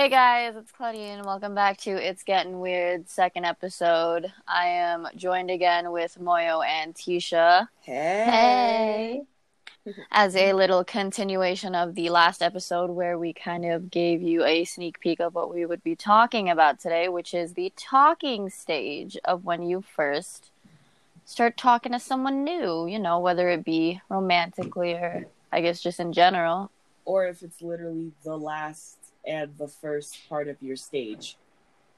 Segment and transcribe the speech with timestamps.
[0.00, 1.24] Hey guys, it's Claudine.
[1.24, 4.32] Welcome back to It's Getting Weird, second episode.
[4.48, 9.20] I am joined again with Moyo and Tisha Hey.
[10.10, 14.64] as a little continuation of the last episode where we kind of gave you a
[14.64, 19.18] sneak peek of what we would be talking about today, which is the talking stage
[19.26, 20.50] of when you first
[21.26, 26.00] start talking to someone new, you know, whether it be romantically or I guess just
[26.00, 26.70] in general.
[27.04, 28.96] Or if it's literally the last
[29.26, 31.36] and the first part of your stage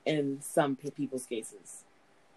[0.07, 1.85] in some people's cases.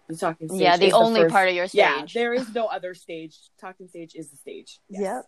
[0.08, 0.60] The talking stage.
[0.60, 1.78] yeah, the is only first- part of your stage.
[1.80, 3.36] Yeah, there is no other stage.
[3.60, 4.78] Talking stage is the stage.
[4.88, 5.24] Yes.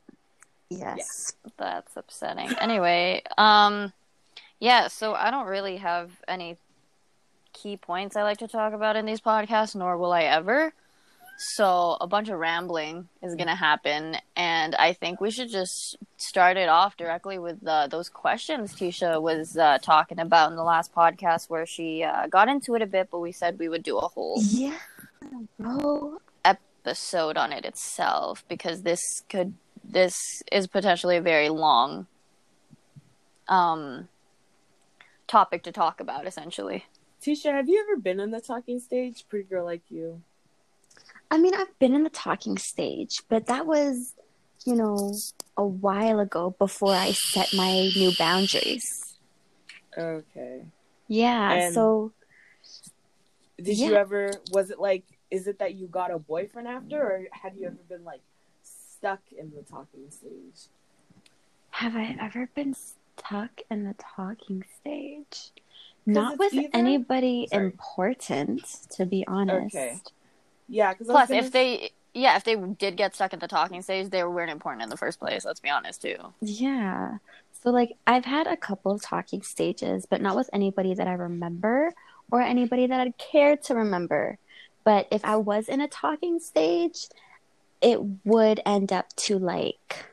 [0.70, 1.32] Yes.
[1.56, 2.50] That's upsetting.
[2.60, 3.92] Anyway, um
[4.60, 6.56] yeah, so I don't really have any
[7.52, 10.72] key points I like to talk about in these podcasts, nor will I ever.
[11.40, 16.56] So a bunch of rambling is gonna happen, and I think we should just start
[16.56, 20.92] it off directly with uh, those questions Tisha was uh, talking about in the last
[20.92, 23.98] podcast, where she uh, got into it a bit, but we said we would do
[23.98, 24.78] a whole Yeah.
[25.60, 26.20] Bro.
[26.44, 32.06] episode on it itself because this could this is potentially a very long
[33.48, 34.08] um
[35.26, 36.84] topic to talk about essentially
[37.22, 39.24] Tisha, have you ever been on the talking stage?
[39.28, 40.22] Pretty girl like you.
[41.30, 44.14] I mean, I've been in the talking stage, but that was,
[44.64, 45.14] you know,
[45.56, 49.18] a while ago before I set my new boundaries.
[49.96, 50.62] Okay.
[51.06, 51.52] Yeah.
[51.52, 52.12] And- so,
[53.60, 54.30] Did you ever?
[54.52, 55.04] Was it like?
[55.30, 58.22] Is it that you got a boyfriend after, or had you ever been like
[58.62, 60.68] stuck in the talking stage?
[61.70, 65.52] have I ever been stuck in the talking stage?
[66.06, 67.66] Not with either- anybody Sorry.
[67.66, 69.76] important, to be honest.
[69.76, 70.00] Okay.
[70.68, 74.08] Yeah, because plus if they yeah if they did get stuck at the talking stage
[74.08, 77.18] they weren't important in the first place let's be honest too Yeah.
[77.62, 81.12] So like I've had a couple of talking stages, but not with anybody that I
[81.14, 81.92] remember
[82.30, 84.38] or anybody that I'd care to remember.
[84.84, 87.08] But if I was in a talking stage,
[87.80, 90.06] it would end up to like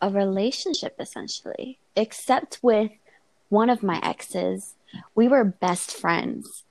[0.00, 1.78] a relationship essentially.
[1.94, 2.92] Except with
[3.48, 4.74] one of my exes,
[5.14, 6.64] we were best friends.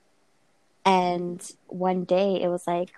[0.84, 2.90] And one day it was like,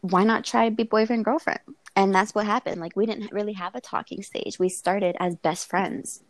[0.00, 1.60] why not try to be boyfriend girlfriend?
[1.96, 2.80] And that's what happened.
[2.80, 4.58] Like we didn't really have a talking stage.
[4.58, 6.22] We started as best friends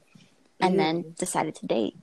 [0.60, 1.94] and then decided to date.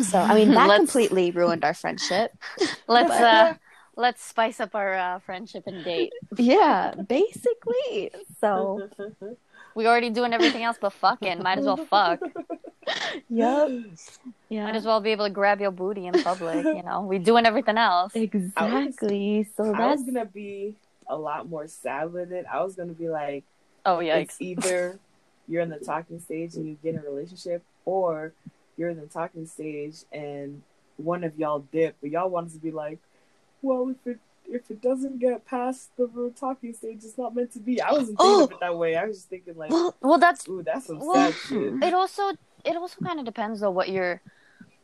[0.00, 2.32] So I mean that completely ruined our friendship.
[2.88, 3.54] let's uh
[3.96, 8.10] let's spice up our uh, friendship and date Yeah, basically.
[8.40, 8.80] So
[9.74, 12.20] we already doing everything else but fucking might as well fuck
[13.30, 13.70] yep.
[14.48, 14.64] Yeah.
[14.64, 17.46] might as well be able to grab your booty in public you know we doing
[17.46, 19.48] everything else Exactly.
[19.56, 20.74] So I that's was gonna be
[21.08, 22.46] a lot more sad with it.
[22.52, 23.44] I was gonna be like,
[23.84, 24.98] oh yikes it's either
[25.48, 28.32] you're in the talking stage and you get in a relationship, or
[28.76, 30.62] you're in the talking stage and
[30.96, 32.98] one of y'all dip, but y'all wanted to be like,
[33.62, 34.18] well, if it
[34.52, 37.80] if it doesn't get past the talking stage, it's not meant to be.
[37.80, 38.44] I wasn't thinking Oh.
[38.44, 38.96] of it that way.
[38.96, 41.82] I was just thinking like, well well that's ooh, that's some Well, sad shit.
[41.82, 42.32] it also
[42.64, 44.20] it also kind of depends on what you're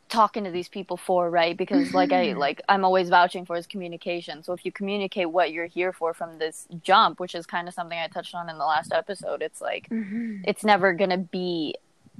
[0.09, 2.37] talking to these people for right because like i Mhm.
[2.37, 6.13] like i'm always vouching for is communication so if you communicate what you're here for
[6.13, 9.41] from this jump which is kind of something i touched on in the last episode
[9.41, 10.43] it's like Mhm.
[10.45, 11.75] it's never gonna be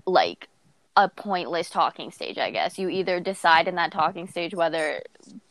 [0.05, 0.49] like
[0.97, 5.01] a pointless talking stage i guess you either decide in that talking stage whether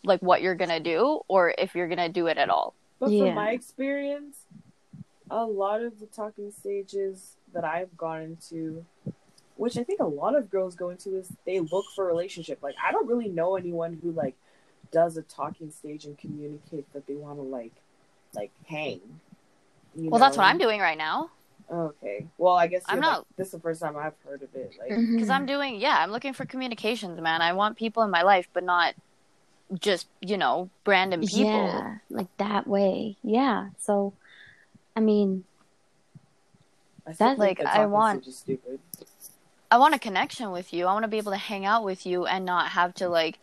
[0.05, 3.27] like what you're gonna do or if you're gonna do it at all But Yeah.
[3.27, 4.45] from my experience,
[5.31, 8.85] a lot of the talking stages that I've gone into,
[9.57, 12.63] which I think a lot of girls go into, is they look for a relationship.
[12.63, 14.35] Like I don't really know anyone who like
[14.93, 17.73] does a talking stage and communicate that they want to like
[18.35, 19.01] like hang.
[19.97, 21.31] you well that's what i'm doing right now
[21.69, 22.27] Okay.
[22.39, 24.55] Well, I guess I'm you're, like, not- this is the first time I've heard of
[24.55, 24.75] it.
[24.79, 25.35] Like, because Mhm.
[25.35, 27.43] I'm doing yeah, I'm looking for communications, man.
[27.43, 28.95] I want people in my life, but not
[29.81, 31.41] just you know random people.
[31.51, 33.17] Yeah, like that way.
[33.25, 33.71] Yeah.
[33.81, 34.13] So,
[34.95, 35.43] I mean,
[37.05, 38.81] I still That's- like, I want- stage stupid.
[39.71, 40.87] I want a connection with you.
[40.87, 43.39] I want to be able to hang out with you and not have to like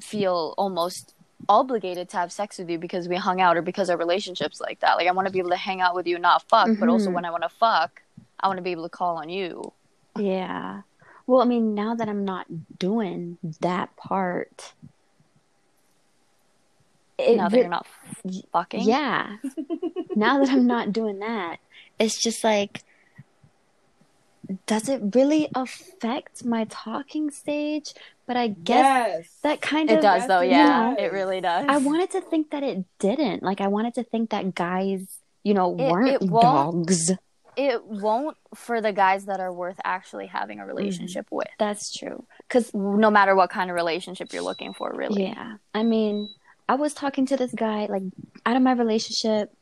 [0.00, 1.14] feel almost
[1.48, 4.80] obligated to have sex with you because we hung out or because our relationships like
[4.80, 4.94] that.
[4.96, 7.10] Like I want to be able to hang out with you, not fuck, but also
[7.10, 7.14] Mhm.
[7.14, 8.02] when I want to fuck,
[8.40, 9.72] I want to be able to call on you.
[10.16, 10.82] yeah.
[11.26, 12.46] Well, I mean, now that I'm not
[12.78, 14.74] doing that part,
[17.16, 17.86] it now that you're not
[18.52, 18.82] fucking.
[18.82, 19.36] Yeah.
[20.14, 21.58] now that I'm not doing that,
[21.98, 22.82] it's just like,
[24.66, 27.94] does it really affect my talking stage?
[28.26, 29.28] But I guess yes.
[29.42, 30.40] that kind It of it does though.
[30.40, 31.04] Yeah, does.
[31.04, 31.66] it really does.
[31.68, 33.42] I wanted to think that it didn't.
[33.42, 36.86] Like I wanted to think that guys, you know, It- weren't it won't.
[36.86, 37.10] dogs.
[37.56, 41.36] it won't for the guys that are worth actually having a relationship mm-hmm.
[41.36, 41.48] with.
[41.58, 42.24] That's true.
[42.48, 45.24] Because, No matter what kind of relationship you're looking for, really.
[45.28, 46.30] yeah, I mean,
[46.68, 48.02] I was talking to this guy, like,
[48.46, 49.52] out of my relationship.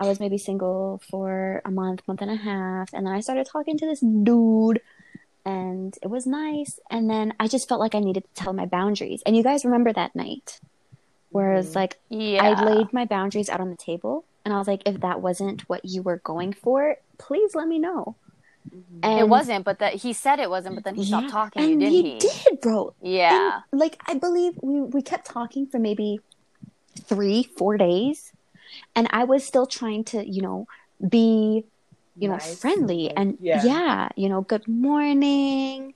[0.00, 2.92] I was maybe single for a month, month and a half.
[2.92, 4.80] And then I started talking to this dude,
[5.44, 6.78] and it was nice.
[6.90, 9.22] And then I just felt like I needed to tell my boundaries.
[9.24, 10.58] And you guys remember that night?
[11.30, 11.76] Whereas, Mhm.
[11.76, 12.42] like, Yeah.
[12.44, 14.24] I laid my boundaries out on the table.
[14.44, 17.78] And I was like, if that wasn't what you were going for, please let me
[17.78, 18.14] know.
[18.70, 19.00] Mhm.
[19.02, 21.80] And it wasn't, but that he said it wasn't, but then he stopped talking, and
[21.80, 22.18] didn't he?
[22.18, 22.94] did, bro.
[23.02, 23.60] Yeah.
[23.70, 26.20] And, like I believe we we kept talking for maybe
[27.00, 28.32] three, four days,
[28.94, 30.66] and I was still trying to, you know,
[31.08, 31.64] be,
[32.16, 32.58] you know, Nice.
[32.60, 33.62] friendly and yeah.
[33.64, 34.08] yeah.
[34.16, 35.94] you know, good morning,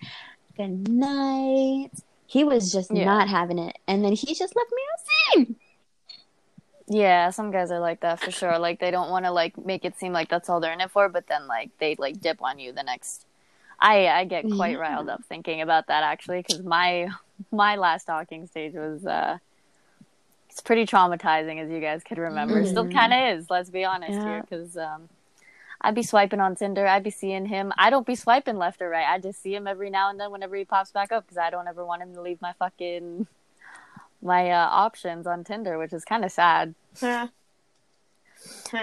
[0.57, 1.91] good night.
[2.27, 3.05] He was just Yeah.
[3.05, 4.83] not having it, and then he just left me
[5.37, 5.57] unseen.
[6.91, 8.59] Yeah, some guys are like that for sure.
[8.59, 10.91] Like they don't want to like make it seem like that's all they're in it
[10.91, 13.27] for, but then like they like dip on you the next.
[13.79, 14.79] I I get quite Yeah.
[14.79, 17.09] riled up thinking about that actually because my
[17.53, 19.39] my last talking stage was uh
[20.59, 22.65] it's pretty traumatizing as you guys could remember.
[22.67, 22.93] Still Mhm.
[22.93, 23.49] kind of is.
[23.49, 24.25] Let's be honest Yeah.
[24.25, 25.09] here because um.
[25.81, 26.85] I'd be swiping on Tinder.
[26.89, 27.73] I'd be seeing him.
[27.79, 29.07] I don't be swiping left or right.
[29.09, 31.51] I just see him every now and then whenever he pops back up because I
[31.51, 33.29] don't ever want him to leave my fucking
[34.21, 36.75] my uh, options on Tinder, which is kind of sad.
[37.01, 37.31] But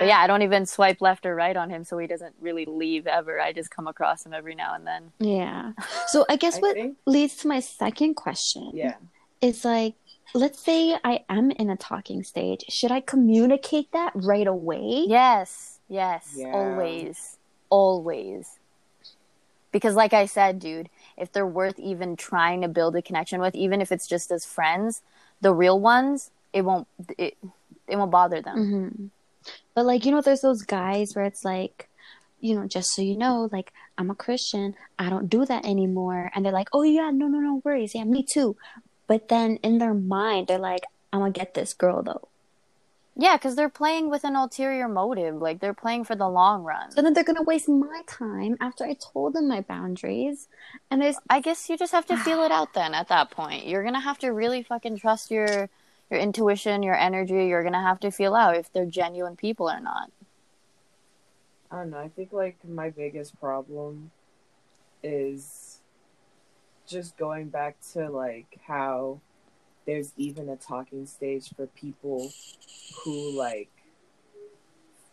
[0.07, 3.07] yeah, I don't even swipe left or right on him, so he doesn't really leave
[3.07, 3.41] ever.
[3.41, 5.11] I just come across him every now and then.
[5.19, 5.73] Yeah.
[6.07, 8.71] So I guess I what think- leads to my second question.
[8.73, 8.95] Yeah.
[9.41, 9.95] is like
[10.33, 12.65] let's say I am in a talking stage.
[12.69, 15.05] Should I communicate that right away?
[15.07, 16.51] Yes, yes, Yeah.
[16.53, 17.37] always,
[17.69, 18.59] always.
[19.71, 23.55] Because, like I said, dude, if they're worth even trying to build a connection with,
[23.55, 25.01] even if it's just as friends,
[25.41, 26.87] the real ones, it won't
[27.17, 27.37] it
[27.87, 28.57] it won't bother them.
[28.57, 29.07] hmm
[29.73, 31.89] But like you know, there's those guys where it's like,
[32.39, 36.31] you know, just so you know, like I'm a Christian, I don't do that anymore,
[36.33, 38.55] and they're like, oh yeah, no, no, no worries, yeah, me too.
[39.07, 42.27] But then in their mind, they're like, I'm gonna get this girl though.
[43.17, 45.35] Yeah, because they're playing with an ulterior motive.
[45.35, 46.91] Like they're playing for the long run.
[46.91, 50.49] So then they're gonna waste my time after I told them my boundaries,
[50.91, 53.67] and there's I guess you just have to feel it out then at that point.
[53.67, 55.69] You're gonna have to really fucking trust your
[56.11, 57.45] your intuition, your energy.
[57.47, 60.11] You're gonna have to feel out if they're genuine people or not.
[61.71, 61.99] I don't know.
[61.99, 64.11] I think like my biggest problem
[65.03, 65.74] is
[66.87, 69.19] just going back to like how
[69.85, 72.31] there's even a talking stage for people
[73.03, 73.69] who like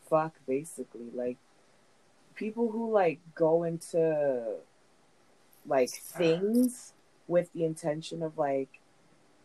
[0.09, 1.39] fuck basically like
[2.35, 4.57] people who like go into
[5.67, 6.93] like things
[7.29, 8.81] with the intention of like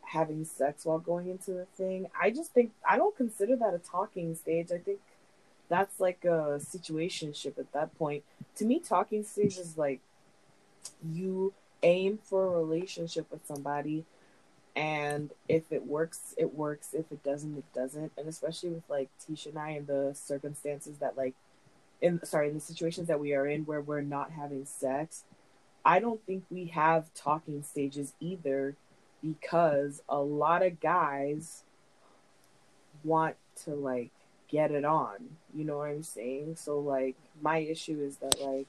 [0.02, 2.08] having sex while going into the thing.
[2.20, 4.72] I just think I don't consider that a talking stage.
[4.72, 5.00] I think
[5.70, 8.24] that's like a situationship at that point.
[8.56, 10.00] To me, talking stage is like
[11.12, 11.54] you
[11.84, 14.06] aim for a relationship with somebody,
[14.76, 16.94] and if it works, it works.
[16.94, 18.12] If it doesn't, it doesn't.
[18.18, 21.34] And especially with like Tisha and I and the circumstances that like
[22.02, 25.24] in sorry, in the situations that we are in where we're not having sex,
[25.84, 28.76] I don't think we have talking stages either
[29.24, 31.64] because a lot of guys
[33.04, 34.12] want to like
[34.48, 35.16] get it on.
[35.56, 36.56] You know what I'm saying?
[36.58, 38.68] So like my issue is that like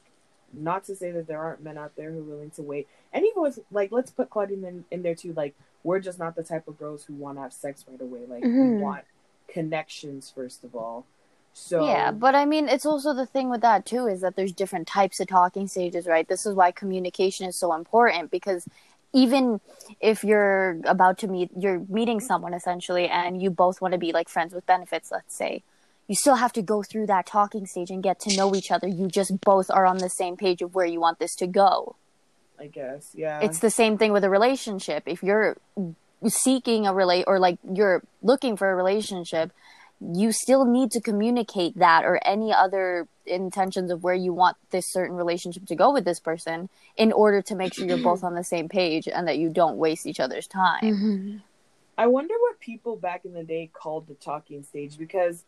[0.52, 2.88] not to say that there aren't men out there who are willing to wait.
[3.12, 5.54] And even with like let's put Claudine in, in there too, like
[5.84, 8.20] we're just not the type of girls who want to have sex right away.
[8.28, 8.78] Like Mhm.
[8.78, 9.04] we want
[9.48, 11.06] connections first of all.
[11.54, 14.52] So Yeah, but I mean, it's also the thing with that too is that there's
[14.52, 16.26] different types of talking stages, right?
[16.28, 18.66] This is why communication is so important because
[19.12, 19.60] even
[20.00, 24.12] if you're about to meet, you're meeting someone essentially, and you both want to be
[24.12, 25.62] like friends with benefits, let's say,
[26.08, 28.88] you still have to go through that talking stage and get to know each other.
[28.88, 31.96] You just both are on the same page of where you want this to go.
[32.58, 33.40] I guess, yeah.
[33.40, 35.04] It's the same thing with a relationship.
[35.06, 35.58] If you're
[36.26, 39.52] seeking a relate or like you're looking for a relationship,
[40.00, 44.84] you still need to communicate that or any other intentions of where you want this
[44.92, 48.34] certain relationship to go with this person in order to make sure you're both on
[48.34, 50.82] the same page and that you don't waste each other's time.
[50.82, 51.42] Mhm.
[51.98, 55.44] I wonder what people back in the day called the talking stage because,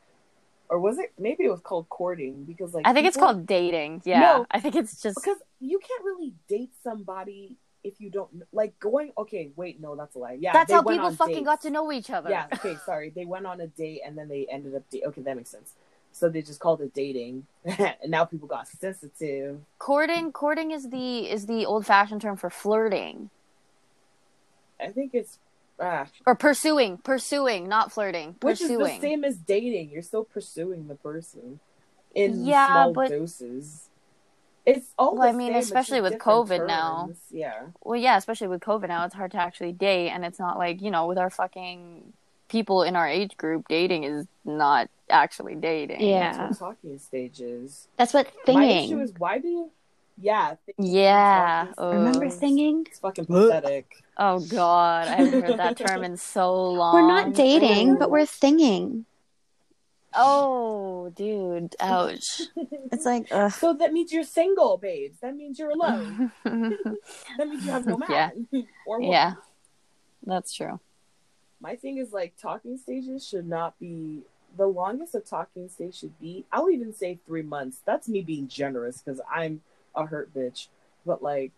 [0.70, 4.02] or was it maybe it was called courting because like I think it's called dating.
[4.04, 4.20] Yeah.
[4.20, 4.46] No.
[4.50, 9.12] I think it's just because you can't really date somebody if you don't like going.
[9.18, 10.38] Okay, wait, no, that's a lie.
[10.38, 11.44] Yeah, that's how people fucking dates.
[11.44, 12.30] got to know each other.
[12.30, 14.88] Yeah, okay, sorry, they went on a date and then they ended up.
[14.90, 15.74] Da- okay, that makes sense.
[16.12, 19.60] So they just called it dating, and now people got sensitive.
[19.78, 23.30] Courting courting is the is the old fashioned term for flirting.
[24.80, 25.38] I think it's
[25.80, 28.36] ah, Or pursuing, pursuing, not flirting.
[28.42, 29.90] which is the same as dating.
[29.90, 31.60] You're still pursuing the person
[32.14, 33.86] in Yeah, small but- doses.
[34.66, 35.16] It's all.
[35.16, 37.10] Well, I mean, same, especially with different COVID now.
[37.30, 37.68] Yeah.
[37.82, 40.82] Well, yeah, especially with COVID now, it's hard to actually date, and it's not like
[40.82, 42.12] you know, with our fucking
[42.48, 46.02] people in our age group, dating is not actually dating.
[46.02, 46.36] Yeah.
[46.36, 47.88] That's what talking stages.
[47.96, 49.70] That's what My issue is why do you?
[50.20, 50.56] Yeah.
[50.78, 51.72] Yeah.
[51.78, 51.92] Oh.
[51.92, 52.86] Remember thinging?
[52.86, 53.90] It's fucking pathetic.
[54.16, 56.94] Oh God, I haven't heard that term in so long.
[57.02, 59.04] We're not dating, but we're thinging.
[60.12, 62.42] Oh, dude, ouch.
[62.92, 63.52] It's like, ugh.
[63.52, 65.20] So that means you're single, babes.
[65.20, 66.32] That means you're alone.
[66.44, 68.48] that means you have no man.
[68.50, 68.62] Yeah.
[68.84, 69.12] or woman.
[69.12, 69.34] yeah,
[70.26, 70.80] that's true.
[71.60, 74.22] My thing is like talking stages should not be
[74.56, 76.44] the longest a talking stage should be.
[76.52, 77.80] I'll even say three months.
[77.84, 79.62] That's me being generous because I'm
[79.94, 80.68] a hurt bitch.
[81.06, 81.52] But like,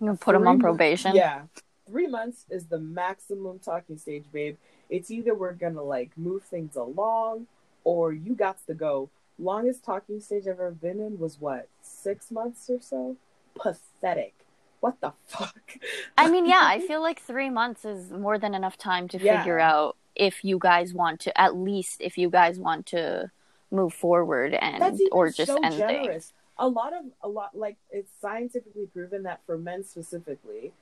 [0.00, 1.14] You put him on probation?
[1.14, 1.42] Yeah,
[1.88, 4.56] three months is the maximum talking stage, babe.
[4.90, 7.46] It's either we're gonna like move things along,
[7.84, 9.08] or you got to go.
[9.38, 13.16] Longest talking stage I've ever been in was what six months or so.
[13.54, 14.34] Pathetic.
[14.80, 15.78] What the fuck?
[16.18, 19.38] I mean, yeah, I feel like three months is more than enough time to Yeah.
[19.38, 23.30] figure out if you guys want to, at least if you guys want to
[23.70, 26.32] move forward and or just so end things.
[26.58, 30.72] A lot of a lot like it's scientifically proven that for men specifically,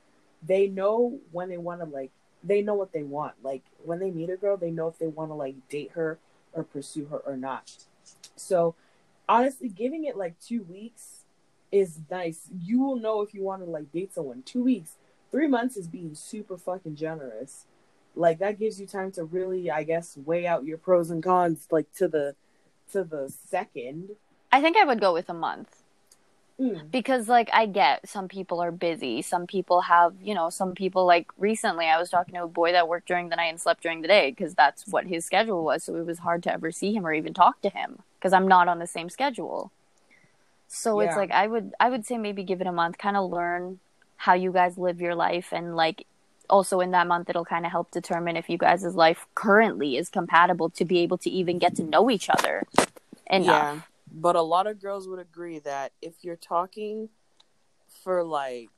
[0.45, 2.11] they know when they want to like
[2.43, 3.33] they know what they want.
[3.43, 6.19] Like when they meet a girl, they know if they want to like date her
[6.53, 7.71] or pursue her or not.
[8.35, 8.75] So
[9.27, 11.23] honestly, giving it like two weeks
[11.71, 12.49] is nice.
[12.59, 14.43] You will know if you want to like date someone.
[14.43, 14.95] Two weeks,
[15.31, 17.65] three months is being super fucking generous.
[18.15, 21.67] Like that gives you time to really, I guess, weigh out your pros and cons,
[21.71, 22.35] like to the
[22.91, 24.11] to the second.
[24.51, 25.81] I think I would go with a month.
[26.61, 26.91] Mm.
[26.91, 29.23] because like i get some people are busy.
[29.23, 32.71] Some people have you know some people like recently i was talking to a boy
[32.73, 35.63] that worked during the night and slept during the day because that's what his schedule
[35.63, 35.83] was.
[35.83, 38.47] So it was hard to ever see him or even talk to him because i'm
[38.47, 39.71] not on the same schedule.
[40.67, 43.31] So it's like i would i would say maybe give it a month kind of
[43.31, 43.79] learn
[44.17, 46.05] how you guys live your life and like
[46.47, 50.09] also in that month it'll kind of help determine if you guys' life currently is
[50.09, 52.67] compatible to be able to even get to know each other
[53.31, 53.81] enough Yeah,
[54.11, 57.09] but a lot of girls would agree that if you're talking
[58.03, 58.69] for like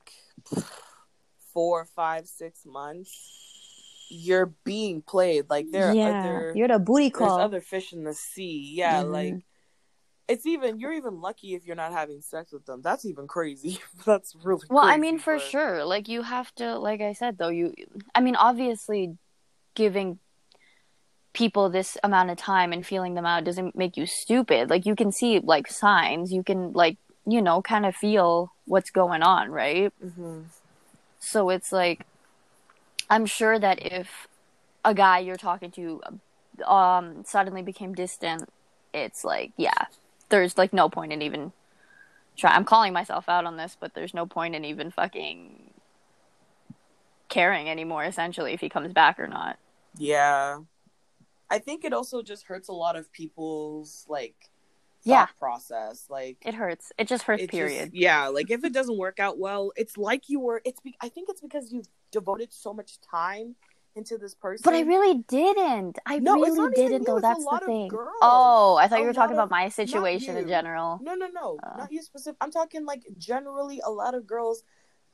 [1.52, 5.48] four, five, six months, you're being played.
[5.48, 7.26] Like there are yeah, other you're the booty call.
[7.26, 7.40] there's call.
[7.40, 8.72] other fish in the sea.
[8.74, 9.10] Yeah, Mhm.
[9.10, 9.34] like
[10.28, 12.80] it's even you're even lucky if you're not having sex with them.
[12.82, 13.78] That's even crazy.
[14.06, 15.84] That's really Well, I crazy, mean, for but- sure.
[15.84, 17.74] Like, you have to, like I said, though, you,
[18.14, 19.18] I mean, obviously,
[19.74, 20.18] giving
[21.34, 24.70] people this amount of time and feeling them out doesn't make you stupid.
[24.70, 26.32] Like, you can see, like, signs.
[26.32, 29.92] You can, like, you know, kind of feel what's going on, right?
[30.02, 30.44] Mhm.
[31.18, 32.06] So it's like,
[33.10, 34.28] I'm sure that if
[34.84, 36.02] a guy you're talking to
[36.64, 38.48] um, suddenly became distant,
[38.92, 39.86] it's like, yeah,
[40.28, 41.52] there's like no point in even
[42.36, 42.54] try.
[42.54, 45.70] I'm calling myself out on this, but there's no point in even fucking
[47.28, 48.04] caring anymore.
[48.04, 49.58] Essentially, if he comes back or not.
[49.96, 50.60] Yeah.
[51.50, 54.34] I think it also just hurts a lot of people's like
[55.04, 55.26] thought Yeah.
[55.38, 56.06] process.
[56.08, 56.92] Like It hurts.
[56.98, 57.42] It just hurts.
[57.42, 57.90] it just- period.
[57.92, 60.62] yeah, like if it doesn't work out well, it's like you were.
[60.64, 60.80] It's.
[60.80, 63.56] Be, I think it's because you've devoted so much time
[63.96, 64.62] into this person.
[64.64, 65.98] But I really didn't.
[66.04, 67.20] I No, really didn't, though.
[67.20, 67.90] That's the thing.
[68.22, 70.98] Oh, I thought A you were talking of- about my situation in general.
[71.00, 71.76] No, no, no, Oh.
[71.76, 72.36] not you specific.
[72.40, 74.64] I'm talking like generally a lot of girls.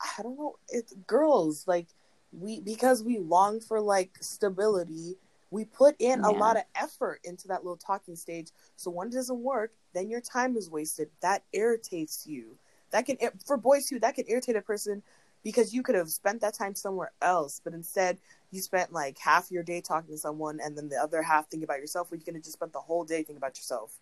[0.01, 0.57] I don't know.
[0.71, 1.89] It's girls like
[2.33, 5.19] we because we long for like stability.
[5.51, 8.51] We put in a lot of effort into that little talking stage.
[8.77, 11.11] So when it doesn't work, then your time is wasted.
[11.23, 12.57] That irritates you.
[12.93, 13.99] That can for boys too.
[13.99, 15.03] That can irritate a person
[15.43, 18.19] because you could have spent that time somewhere else, but instead
[18.51, 21.65] you spent like half your day talking to someone and then the other half thinking
[21.65, 22.11] about yourself.
[22.11, 23.93] When you could have just spent the whole day thinking about yourself.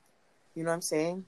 [0.55, 1.25] You know what I'm saying?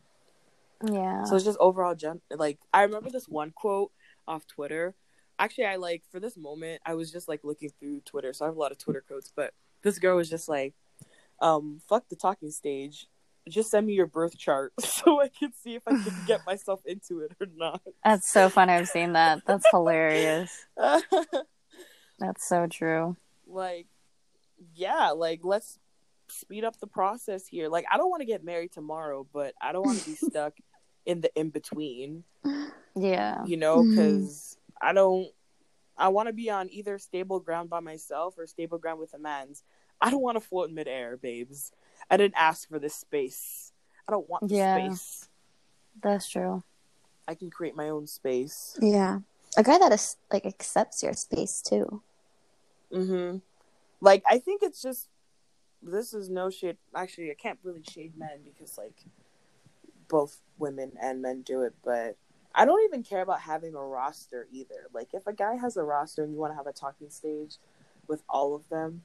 [0.85, 1.25] Yeah.
[1.25, 3.93] So it's just overall, gen- like I remember this one quote
[4.27, 4.95] off Twitter.
[5.39, 8.49] Actually, I like for this moment, I was just like looking through Twitter, so I
[8.49, 9.33] have a lot of Twitter quotes.
[9.35, 10.75] But this girl was just like,
[11.41, 13.07] um, "Fuck the talking stage.
[13.49, 16.81] Just send me your birth chart so I can see if I can get myself
[16.85, 18.73] into it or not." That's so funny.
[18.73, 19.43] I've seen that.
[19.47, 20.67] That's hilarious.
[22.19, 23.17] That's so true.
[23.47, 23.87] like,
[24.75, 25.79] yeah, like let's
[26.29, 27.69] speed up the process here.
[27.69, 30.55] Like, I don't want to get married tomorrow, but I don't want to be stuck
[31.07, 32.25] in the in between.
[32.95, 33.45] Yeah.
[33.47, 35.29] you know, because I don't.
[36.01, 39.19] I want to be on either stable ground by myself or stable ground with a
[39.19, 39.63] man's.
[40.01, 41.73] I don't want to float in midair, babes.
[42.11, 43.73] I didn't ask for this space.
[44.09, 44.89] I don't want the Yeah.
[44.89, 45.29] space.
[46.03, 46.63] That's true.
[47.29, 48.79] I can create my own space.
[48.81, 49.21] Yeah,
[49.57, 52.03] a guy that is like accepts your space too.
[52.93, 53.37] Hmm
[54.01, 55.09] Like I think it's just
[55.83, 56.79] this is no shade.
[56.95, 59.05] Actually, I can't really shade men because like
[60.09, 62.17] both women and men do it, but
[62.55, 64.89] I don't even care about having a roster either.
[64.93, 67.57] Like if a guy has a roster and you want to have a talking stage
[68.09, 69.03] with all of them,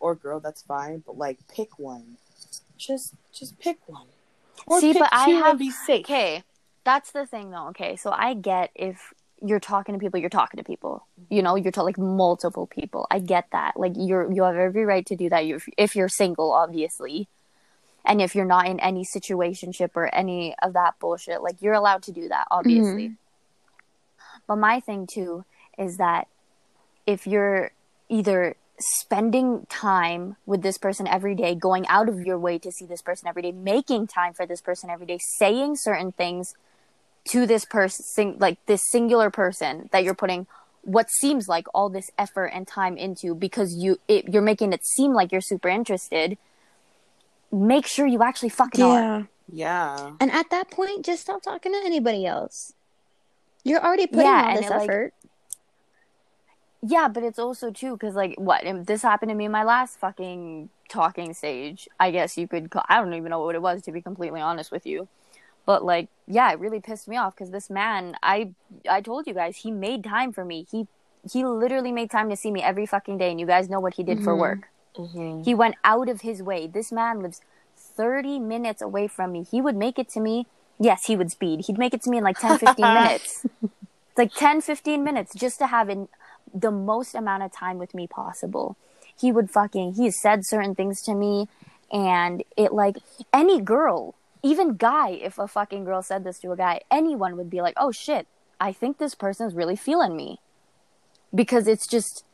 [0.00, 1.02] or girl, that's fine.
[1.06, 2.16] But like, pick one.
[2.78, 4.06] Just just pick one.
[4.66, 6.04] Or See, but I have- be safe.
[6.04, 6.42] Okay,
[6.84, 7.68] that's the thing though.
[7.68, 9.12] Okay, so I get if
[9.42, 11.06] you're talking to people, you're talking to people.
[11.28, 13.06] You know, you're to like multiple people.
[13.10, 13.74] I get that.
[13.76, 15.46] Like you're you have every right to do that.
[15.46, 17.28] You if you're single, obviously,
[18.06, 22.02] and if you're not in any situationship or any of that bullshit, like you're allowed
[22.04, 23.08] to do that, obviously.
[23.08, 23.14] Mm-hmm.
[24.46, 25.44] But my thing too
[25.78, 26.28] is that
[27.06, 27.72] if you're
[28.08, 32.86] either spending time with this person every day, going out of your way to see
[32.86, 36.54] this person every day, making time for this person every day, saying certain things
[37.30, 40.46] to this person, like this singular person that you're putting
[40.86, 44.86] what seems like all this effort and time into because you it, you're making it
[44.86, 46.38] seem like you're super interested.
[47.52, 49.00] Make sure you actually fucking are.
[49.00, 49.22] Yeah.
[49.48, 50.12] Yeah.
[50.20, 52.72] And at that point, just stop talking to anybody else.
[53.64, 55.14] You're already putting Yeah, all this it, like, effort.
[56.82, 59.98] Yeah, but it's also too because like what this happened to me in my last
[59.98, 61.88] fucking talking stage.
[61.98, 62.70] I guess you could.
[62.70, 65.08] Call, I don't even know what it was to be completely honest with you.
[65.64, 68.52] But like, yeah, it really pissed me off because this man, I
[68.88, 70.66] I told you guys, he made time for me.
[70.70, 70.86] He
[71.32, 73.94] he literally made time to see me every fucking day, and you guys know what
[73.94, 74.38] he did for Mhm.
[74.38, 74.68] work.
[74.96, 75.42] Mm-hmm.
[75.42, 76.66] He went out of his way.
[76.66, 77.40] This man lives
[77.76, 79.44] 30 minutes away from me.
[79.50, 80.46] He would make it to me.
[80.78, 81.64] Yes, he would speed.
[81.66, 83.46] He'd make it to me in like 10, 15 minutes.
[83.62, 86.08] It's like 10, 15 minutes just to have in
[86.52, 88.76] the most amount of time with me possible.
[89.18, 91.48] He would fucking, he said certain things to me
[91.92, 92.96] and it like
[93.32, 97.50] any girl, even guy, if a fucking girl said this to a guy, anyone would
[97.50, 98.26] be like, oh shit,
[98.60, 100.40] I think this person's really feeling me.
[101.34, 102.24] Because it's just,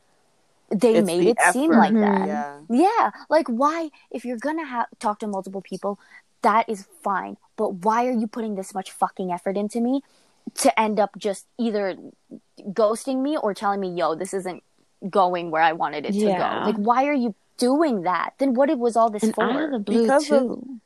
[0.75, 2.27] they It's made the it seem like that.
[2.27, 2.61] Yeah.
[2.69, 3.91] Yeah, like why?
[4.11, 5.99] If you're gonna ha- talk to multiple people,
[6.43, 7.37] that is fine.
[7.57, 10.03] But why are you putting this much fucking effort into me
[10.55, 11.97] to end up just either
[12.61, 14.63] ghosting me or telling me, "Yo, this isn't
[15.09, 16.63] going where I wanted it to go"?
[16.67, 18.35] Like, why are you doing that?
[18.39, 19.45] Then what it was all this And for?
[19.45, 20.81] out of the blue Because of- too.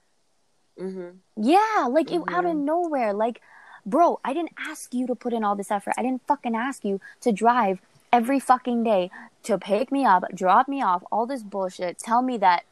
[0.78, 1.08] Mm-hmm.
[1.42, 2.64] Yeah, like it out of Mhm.
[2.64, 3.12] nowhere.
[3.14, 3.40] Like,
[3.86, 5.94] bro, I didn't ask you to put in all this effort.
[5.96, 7.80] I didn't fucking ask you to drive
[8.16, 9.10] every fucking day
[9.42, 11.98] to pick me up, drop me off, all this bullshit.
[11.98, 12.64] Tell me that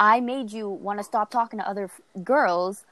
[0.00, 2.84] I made you want to stop talking to other f- girls.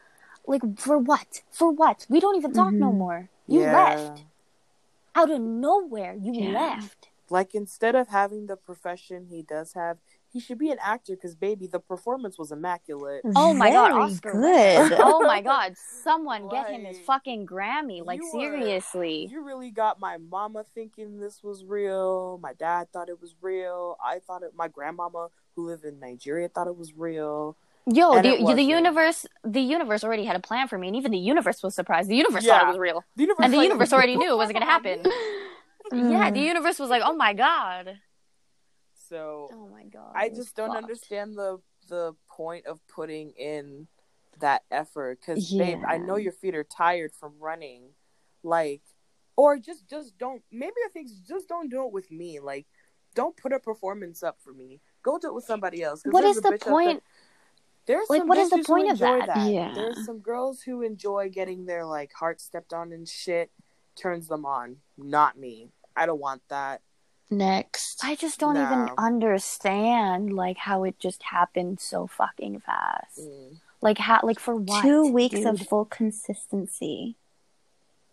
[0.47, 1.43] Like, for what?
[1.51, 2.07] For what?
[2.09, 2.99] We don't even talk no Mhm.
[3.05, 3.29] more.
[3.49, 3.73] You yeah.
[3.81, 4.25] left.
[5.17, 6.51] Out of nowhere, you Yeah.
[6.61, 7.09] left.
[7.29, 9.97] Like instead of having the profession he does have,
[10.37, 13.23] he should be an actor because baby, the performance was immaculate.
[13.35, 14.93] Oh my God, Very Oscar good.
[15.01, 18.05] oh my god, someone get him his fucking Grammy.
[18.05, 19.29] Like, you were- seriously.
[19.31, 22.39] You really got my mama thinking this was real.
[22.43, 23.97] My dad thought it was real.
[24.05, 24.53] I thought it.
[24.55, 27.57] My grandmama, who lived in Nigeria, thought it was real.
[27.87, 31.19] Yo, the, the universe, the universe already had a plan for me, and even the
[31.19, 32.11] universe was surprised.
[32.11, 32.59] The universe Yeah.
[32.59, 35.03] thought it was real, The and the like, universe already knew it wasn't gonna happen.
[35.93, 38.01] Yeah, the universe was like, "Oh my god."
[39.09, 40.13] So Oh my god.
[40.15, 40.83] I just don't fucked.
[40.83, 43.87] understand the the point of putting in
[44.41, 47.91] that effort because babe, I know your feet are tired from running,
[48.43, 48.83] like,
[49.37, 50.43] or just just don't.
[50.53, 52.41] Maybe I think just don't do it with me.
[52.41, 52.67] Like,
[53.15, 54.81] don't put a performance up for me.
[55.03, 56.03] Go do it with somebody else.
[56.05, 57.03] What is the bitch out there- point?
[57.87, 59.49] There's Like, some what is the point of enjoy that?
[59.51, 59.73] Yeah.
[59.73, 63.53] There's some girls who enjoy getting their like heart stepped on and shit.
[63.95, 64.79] Turns them on.
[64.99, 65.71] Not me.
[65.97, 66.83] I don't want that.
[67.31, 68.01] Next.
[68.05, 73.19] I just don't even understand like how it just happened so fucking fast.
[73.21, 73.57] Mm.
[73.81, 74.21] Like how?
[74.23, 74.83] Like for what?
[74.83, 77.17] Two weeks of full consistency.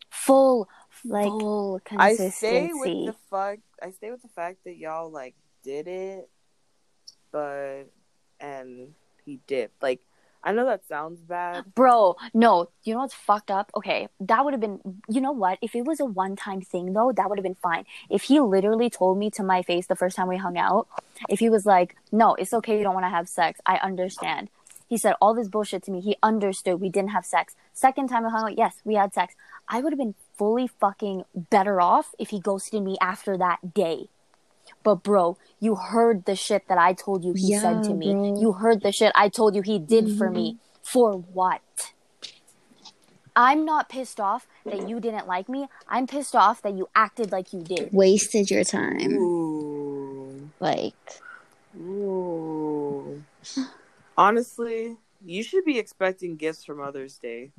[0.09, 0.67] full,
[1.05, 2.37] Like, full I consistency.
[2.37, 3.61] stay with the fact.
[3.81, 6.29] I stay with the fact that y'all like did it,
[7.31, 7.83] but
[8.39, 8.93] and
[9.25, 9.69] he did.
[9.81, 10.01] Like
[10.43, 11.73] I know that sounds bad.
[11.73, 13.71] Bro, no, you know what's fucked up?
[13.77, 15.57] Okay, that would have been, you know what?
[15.61, 17.85] If it was a one time thing though, that would have been fine.
[18.09, 20.87] If he literally told me to my face the first time we hung out,
[21.29, 24.49] if he was like, no, it's okay, you don't want to have sex, I understand.
[24.89, 26.01] He said all this bullshit to me.
[26.01, 27.55] He understood we didn't have sex.
[27.73, 29.33] Second time we hung out, yes, we had sex.
[29.67, 34.09] I would have been fully fucking better off if he ghosted me after that day.
[34.83, 38.07] But bro, you heard the shit that I told you he said to me.
[38.07, 38.15] bro.
[38.15, 38.41] Mm-hmm.
[38.41, 40.57] You heard the shit I told you he did for me.
[40.81, 41.61] For what?
[43.35, 45.67] I'm not pissed off that you didn't like me.
[45.87, 47.89] I'm pissed off that you acted like you did.
[47.91, 49.13] wasted your time.
[49.17, 50.93] Ooh, Like,
[51.75, 53.23] ooh.
[54.15, 57.51] Honestly, you should be expecting gifts for Mother's Day.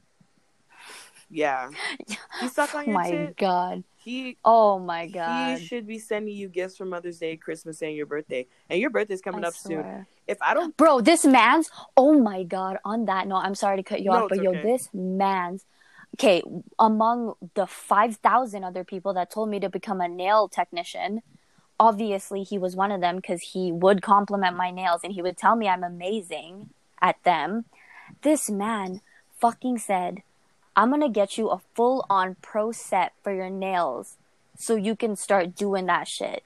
[1.28, 1.70] Yeah,
[2.40, 3.36] he suck on Oh your my tit.
[3.36, 3.82] god.
[4.04, 5.58] He Oh my god.
[5.58, 8.46] he should be sending you gifts for Mother's Day, Christmas, and your birthday.
[8.68, 10.06] And your birthday's coming I up soon.
[10.26, 13.82] If I don't, Bro, this man's oh my god, on that note, I'm sorry to
[13.82, 15.64] cut you No, off, but it's yo, this man's
[16.16, 16.42] okay,
[16.78, 21.22] among the 5,000 other people that told me to become a nail technician,
[21.80, 25.36] obviously he was one of them because he would compliment my nails and he would
[25.36, 27.64] tell me I'm amazing at them.
[28.22, 29.00] This man
[29.40, 30.22] fucking said,
[30.76, 34.16] I'm gonna get you a full on pro set for your nails
[34.56, 36.42] so you can start doing that shit.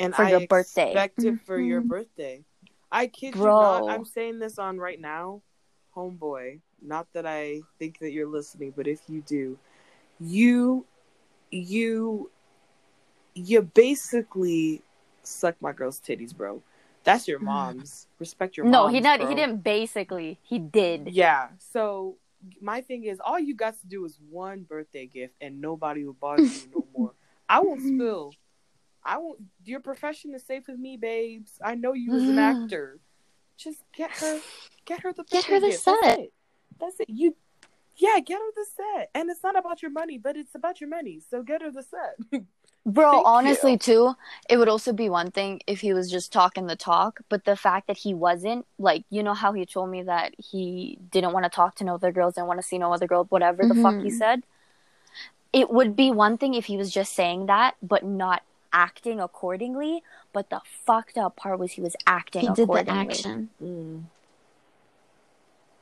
[0.00, 0.90] and for I your birthday.
[0.92, 1.88] expect it for your Mhm.
[1.88, 2.44] birthday.
[2.92, 3.88] I kid you not.
[3.88, 5.42] I'm saying this on right now,
[5.96, 6.60] homeboy.
[6.80, 9.58] Not that I think that you're listening, but if you do,
[10.20, 10.86] you,
[11.50, 12.30] you,
[13.34, 14.82] you basically
[15.24, 16.62] suck my girl's titties, bro.
[17.04, 18.06] That's your mom's.
[18.20, 19.28] Respect your no, mom's, he not bro.
[19.28, 20.38] he didn't basically.
[20.42, 21.08] He did.
[21.08, 21.48] Yeah.
[21.58, 22.16] So
[22.60, 26.14] my thing is, all you got to do is one birthday gift, and nobody will
[26.14, 27.12] bother you no more.
[27.48, 28.32] I won't spill.
[29.04, 29.40] I won't.
[29.64, 31.58] Your profession is safe with me, babes.
[31.64, 33.00] I know you as an actor.
[33.56, 34.40] Just get her,
[34.84, 35.84] get her the Get her the gift.
[35.84, 36.18] That's set.
[36.20, 36.32] it.
[36.78, 37.10] That's it.
[37.10, 37.34] You,
[37.98, 39.10] yeah, get her the set.
[39.14, 41.20] And it's not about your money, but it's about your money.
[41.30, 42.42] So get her the set.
[42.86, 43.78] Bro, Thank honestly, you.
[43.78, 44.14] too,
[44.48, 47.56] it would also be one thing if he was just talking the talk, but the
[47.56, 51.44] fact that he wasn't, like, you know how he told me that he didn't want
[51.44, 53.74] to talk to no other girls, didn't want to see no other girls, whatever the
[53.74, 54.12] fuck he Mhm.
[54.16, 54.42] said.
[55.52, 60.02] It would be one thing if he was just saying that, but not acting accordingly.
[60.32, 63.50] But the fucked up part was he was acting He did the action.
[63.62, 64.04] Mm.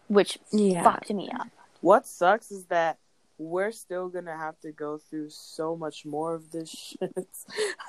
[0.09, 0.83] which Yeah.
[0.83, 1.48] fucked me up.
[1.80, 2.98] What sucks is that
[3.38, 7.12] we're still gonna have to go through so much more of this shit.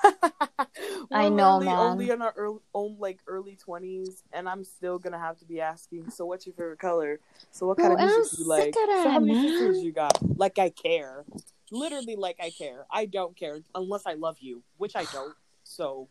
[1.11, 1.77] I know, literally man.
[1.77, 5.61] Only in our early, own, like early twenties, and I'm still gonna have to be
[5.61, 6.09] asking.
[6.09, 7.19] So, what's your favorite color?
[7.51, 8.73] So, what kind Bro, of music do you like?
[8.73, 10.17] So, how many sisters you got?
[10.37, 11.23] Like I care,
[11.71, 12.85] literally, like I care.
[12.91, 15.33] I don't care unless I love you, which I don't.
[15.63, 16.09] So,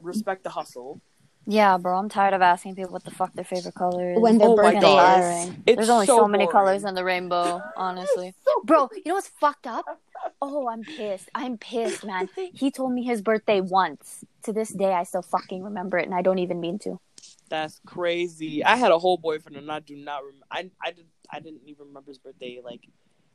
[0.00, 1.00] respect the hustle.
[1.46, 4.20] Yeah, bro, I'm tired of asking people what the fuck their favorite color is.
[4.20, 5.48] When their Oh my Kinda birthday God.
[5.48, 5.50] is.
[5.66, 8.34] It's There's only so, so many colors in the rainbow, honestly.
[8.64, 10.00] Bro, you know what's fucked up?
[10.40, 11.28] Oh, I'm pissed.
[11.34, 12.28] I'm pissed, man.
[12.54, 14.24] He told me his birthday once.
[14.44, 17.00] To this day, I still fucking remember it, and I don't even mean to.
[17.48, 18.64] That's crazy.
[18.64, 20.24] I had a whole boyfriend, and I do not.
[20.24, 21.06] Rem- I I did.
[21.30, 22.80] I didn't even remember his birthday like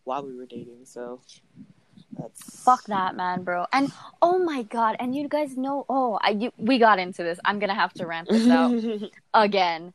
[0.03, 0.85] while we were dating.
[0.85, 1.21] So
[2.17, 3.65] that's Fuck that, man, bro.
[3.71, 5.85] And oh my god, and you guys know.
[5.87, 7.39] Oh, I you, we got into this.
[7.45, 8.71] I'm gonna have to rant this out
[9.33, 9.93] again.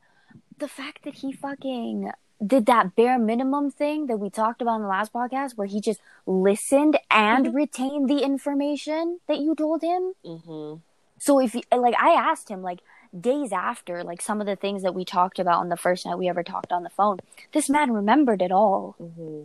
[0.57, 2.11] The fact that he fucking
[2.45, 5.79] did that bare minimum thing that we talked about in the last podcast, where he
[5.79, 10.13] just listened and retained the information that you told him.
[10.25, 10.75] hmm
[11.19, 12.79] So if you, like I asked him like
[13.17, 16.17] days after like some of the things that we talked about on the first night
[16.17, 17.19] we ever talked on the phone,
[17.51, 18.95] this man remembered it all.
[18.97, 19.43] hmm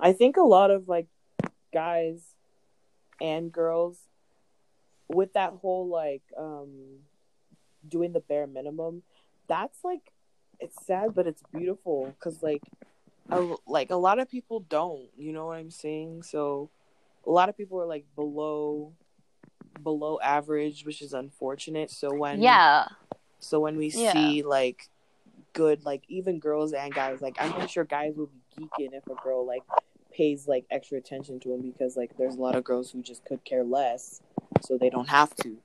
[0.00, 1.06] I think a lot of like
[1.74, 2.34] guys
[3.20, 3.98] and girls
[5.08, 7.00] with that whole like um
[7.86, 9.02] doing the bare minimum.
[9.48, 10.12] That's like
[10.60, 12.62] it's sad, but it's beautiful because like
[13.30, 15.08] a, like a lot of people don't.
[15.18, 16.22] You know what I'm saying?
[16.22, 16.70] So
[17.26, 18.92] a lot of people are like below
[19.82, 21.90] below average, which is unfortunate.
[21.90, 22.86] So when Yeah,
[23.40, 24.12] So when we Yeah.
[24.12, 24.88] see like
[25.52, 29.06] good, like even girls and guys, like I'm pretty sure guys will be geeking if
[29.08, 29.64] a girl like
[30.14, 33.24] pays like extra attention to him because like there's a lot of girls who just
[33.24, 34.22] could care less,
[34.62, 35.56] so they don't have to.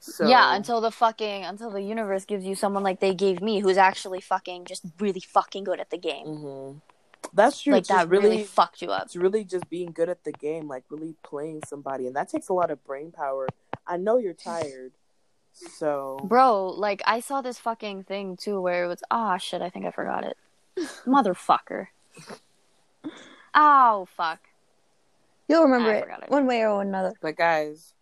[0.00, 0.54] So yeah.
[0.54, 4.20] Until the fucking until the universe gives you someone like they gave me, who's actually
[4.20, 6.26] fucking just really fucking good at the game.
[6.26, 6.80] Mhm.
[7.32, 7.72] that's true.
[7.72, 9.04] like that really, fucked you up.
[9.04, 12.48] it's really just being good at the game, like really playing somebody, and that takes
[12.50, 13.48] a lot of brain power.
[13.86, 14.92] I know you're tired,
[15.54, 19.70] so Bro, like I saw this fucking thing too where it was ah shit, I
[19.70, 20.36] think I forgot it.
[21.06, 21.86] Motherfucker.
[23.54, 24.40] Oh fuck.
[25.48, 26.30] You'll remember I it it.
[26.30, 27.12] one way or another.
[27.20, 27.94] But guys,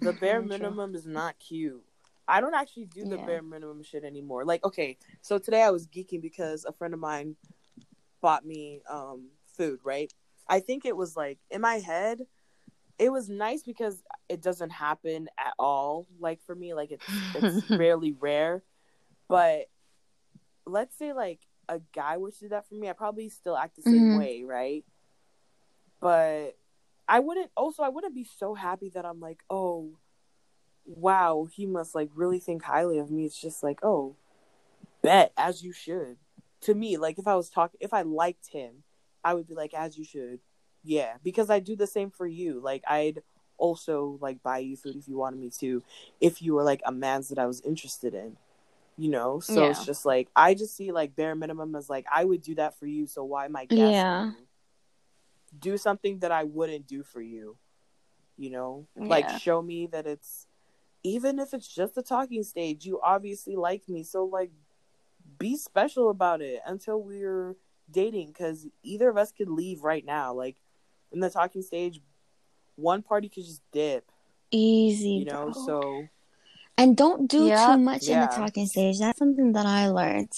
[0.00, 1.84] the bare minimum is not cute.
[2.28, 3.26] I don't actually do the Yeah.
[3.26, 4.44] bare minimum shit anymore.
[4.44, 7.36] Like, okay, so today I was geeking because a friend of mine
[8.20, 10.12] bought me um food, right?
[10.48, 12.22] I think it was like in my head,
[12.98, 16.06] it was nice because it doesn't happen at all.
[16.18, 18.62] Like for me, like it's it's rarely rare.
[19.28, 19.66] But
[20.66, 23.76] let's say like a guy were to do that for me, I probably still act
[23.76, 24.16] the same Mhm.
[24.16, 24.84] way, right?
[26.00, 26.56] But
[27.08, 29.98] I wouldn't also I wouldn't be so happy that I'm like, oh
[30.84, 33.24] wow, he must like really think highly of me.
[33.24, 34.16] It's just like, oh,
[35.02, 36.18] bet as you should.
[36.62, 38.84] To me, like if I was talking if I liked him,
[39.24, 40.40] I would be like, as you should.
[40.82, 41.16] Yeah.
[41.22, 42.60] Because I do the same for you.
[42.60, 43.22] Like I'd
[43.58, 45.82] also like buy you food if you wanted me to,
[46.20, 48.36] if you were like a man's that I was interested in.
[48.96, 49.40] You know?
[49.40, 49.70] So Yeah.
[49.70, 52.78] it's just like I just see like bare minimum as like I would do that
[52.78, 54.30] for you, so why am I guessing Yeah.
[55.58, 57.56] Do something that I wouldn't do for you.
[58.36, 58.86] You know?
[58.96, 60.46] Like show me that it's
[61.02, 64.02] even if it's just a talking stage, you obviously like me.
[64.02, 64.50] So like
[65.38, 67.56] be special about it until we're
[67.90, 70.32] dating because either of us could leave right now.
[70.32, 70.56] Like
[71.12, 72.00] in the talking stage,
[72.74, 74.10] one party could just dip.
[74.50, 75.52] Easy, You know, bro.
[75.52, 76.08] so
[76.78, 77.66] And don't do Yeah.
[77.74, 78.98] too much in the talking stage.
[78.98, 80.32] That's something that I learned.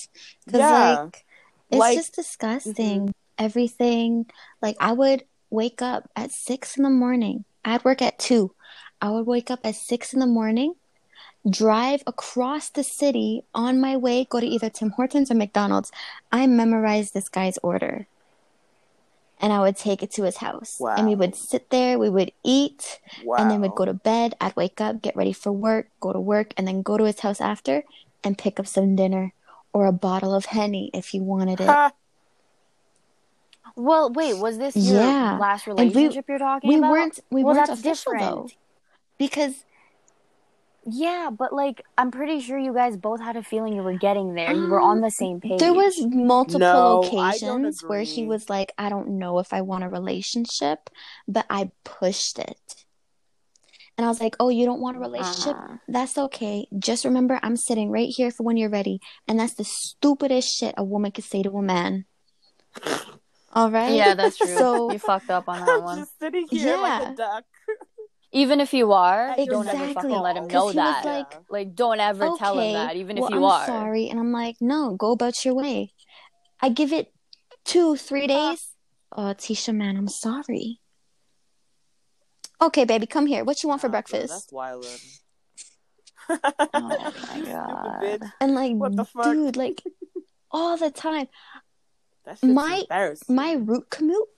[0.46, 1.00] Because, Yeah.
[1.00, 1.24] like,
[1.70, 3.00] it's Like- just disgusting.
[3.00, 3.10] Mm-hmm.
[3.38, 4.26] Everything.
[4.62, 7.44] Like, I would wake up at six in the morning.
[7.64, 8.52] I'd work at two.
[9.00, 10.74] I would wake up at six in the morning,
[11.48, 15.92] drive across the city on my way, go to either Tim Hortons or McDonald's.
[16.32, 18.06] I memorized this guy's order.
[19.40, 20.80] And I would take it to his house.
[20.80, 23.36] And we would sit there, we would eat, wow.
[23.38, 24.34] and then we'd go to bed.
[24.40, 27.20] I'd wake up, get ready for work, go to work, and then go to his
[27.20, 27.84] house after
[28.24, 29.32] and pick up some dinner
[29.72, 31.66] or a bottle of Henny if he wanted it.
[31.66, 31.92] Ha!
[33.76, 35.38] Well, wait, was this your Yeah.
[35.38, 36.90] last we- relationship you're talking We about?
[36.90, 38.34] weren't we well, weren't that's official different.
[38.36, 38.48] though.
[39.18, 39.64] Because
[40.90, 44.34] Yeah, but like I'm pretty sure you guys both had a feeling you were getting
[44.34, 44.52] there.
[44.52, 45.60] You were on the same page.
[45.60, 49.84] there was multiple No, occasions where he was like, I don't know if I want
[49.84, 50.88] a relationship,
[51.26, 52.84] but I pushed it.
[53.96, 55.56] And I was like, Oh, you don't want a relationship?
[55.56, 55.76] Uh-huh.
[55.88, 56.68] That's okay.
[56.78, 59.00] Just remember, I'm sitting right here for when you're ready.
[59.26, 62.04] And that's the stupidest shit a woman could say to a man.
[63.52, 63.92] All right?
[63.94, 64.56] Yeah, that's true.
[64.56, 65.98] So- you fucked up on that I'm one.
[65.98, 67.44] just sitting here like a duck.
[68.32, 69.46] Even if you are, Exactly.
[69.46, 71.04] don't ever fucking let him know that.
[71.04, 73.66] like, Like, don't ever tell him that, even if you I'm are.
[73.66, 74.08] sorry.
[74.10, 75.92] And I'm like, no, go about your way.
[76.60, 77.12] I give it
[77.64, 78.68] two, three days.
[79.16, 80.80] Oh, Tisha, man, I'm sorry.
[82.60, 83.44] Okay, baby, come here.
[83.44, 84.32] What you want for oh, Nah, bro, breakfast?
[84.34, 84.84] That's wild.
[86.28, 88.02] Oh my god.
[88.02, 88.32] bitch.
[88.40, 89.24] And like, What the fuck?
[89.24, 89.82] dude, like,
[90.50, 91.28] all the time.
[92.26, 93.34] That shit's My- embarrassing.
[93.34, 94.28] My route commute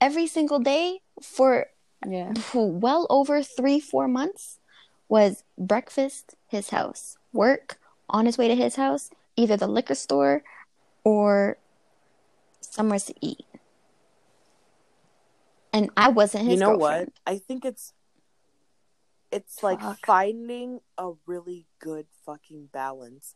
[0.00, 1.66] every single day for
[2.06, 2.32] Yeah.
[2.54, 4.58] well over three, four months
[5.08, 10.42] was breakfast, his house, work, on his way to his house, either the liquor store
[11.04, 11.56] or
[12.60, 13.44] somewhere to eat.
[15.72, 17.12] And I wasn't his you know girlfriend.
[17.26, 17.34] what?
[17.34, 17.92] I think it's
[19.30, 23.34] it's like finding a really good fucking balance.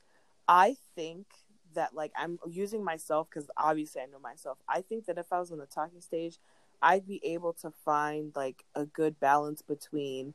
[0.48, 1.27] I think
[1.75, 4.59] that like I'm using myself because obviously I know myself.
[4.68, 6.38] I think that if I was on the talking stage,
[6.83, 10.35] I'd be able to find like a good balance between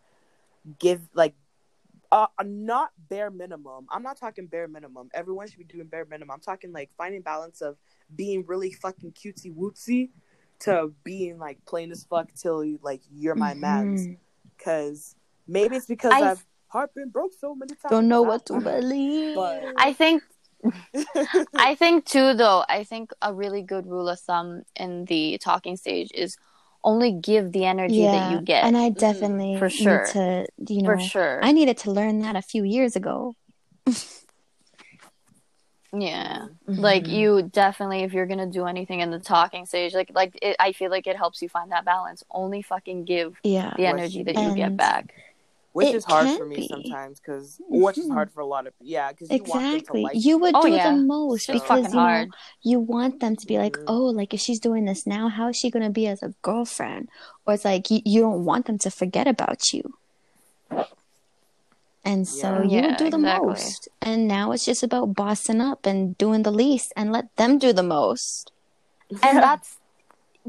[0.80, 1.36] give like
[2.12, 3.86] uh not bare minimum.
[3.90, 5.10] I'm not talking bare minimum.
[5.14, 6.32] Everyone should be doing bare minimum.
[6.32, 7.78] I'm talking like finding balance of
[8.16, 10.10] being really fucking cutesy wootsy
[10.60, 14.18] to being like plain as fuck till you like you're my man's Mhm.
[14.58, 15.16] because
[15.48, 17.90] maybe it's because I- I've heart been broke so many times.
[17.92, 19.36] Don't know what to believe.
[19.36, 20.24] But- I think
[21.58, 25.78] I think too though, I think a really good rule of thumb in the talking
[25.78, 26.38] stage is
[26.84, 28.66] only give the energy that you get.
[28.66, 30.04] And I definitely For sure.
[30.04, 31.40] need to, you know, for sure.
[31.44, 33.36] I needed to learn that a few years ago.
[35.94, 36.48] yeah.
[36.68, 37.10] Like Mhm.
[37.10, 40.56] you definitely if you're going to do anything in the talking stage, like like it,
[40.60, 42.24] I feel like it helps you find that balance.
[42.30, 43.74] Only fucking give Yeah.
[43.78, 45.14] the energy that you get back.
[45.78, 46.68] Which It is hard for me be.
[46.74, 47.48] sometimes because
[47.84, 50.02] which is hard for a lot of yeah because you want them Exactly.
[50.02, 50.90] to like you would Oh, do yeah.
[50.90, 52.26] the most So- because fucking you know
[52.70, 53.84] you want them to be like, Mhm.
[53.94, 57.04] oh, like if she's doing this now, how is she gonna be as a girlfriend?
[57.46, 59.84] Or it's like you, you don't want them to forget about you.
[62.04, 62.64] And so Yeah.
[62.64, 63.48] you Yeah, would do the exactly.
[63.50, 63.82] most.
[64.02, 67.72] And now it's just about bossing up and doing the least and let them do
[67.74, 68.52] the most.
[69.24, 69.78] and that's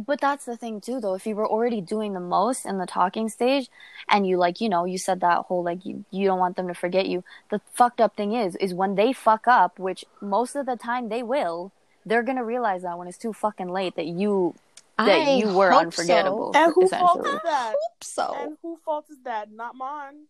[0.06, 1.14] but that's the thing too though.
[1.14, 3.68] If you were already doing the most in the talking stage
[4.08, 6.68] and you like you know you said that whole like you, you don't want them
[6.68, 10.54] to forget you the fucked up thing is is when they fuck up which most
[10.54, 11.72] of the time they will
[12.06, 14.54] they're gonna realize that when it's too fucking late that you
[14.98, 17.36] that I you were hope unforgettable and who fault essentially.
[17.36, 17.74] is that?
[17.80, 18.36] Hope so.
[18.40, 19.50] and who fault is that?
[19.52, 20.24] Not mine.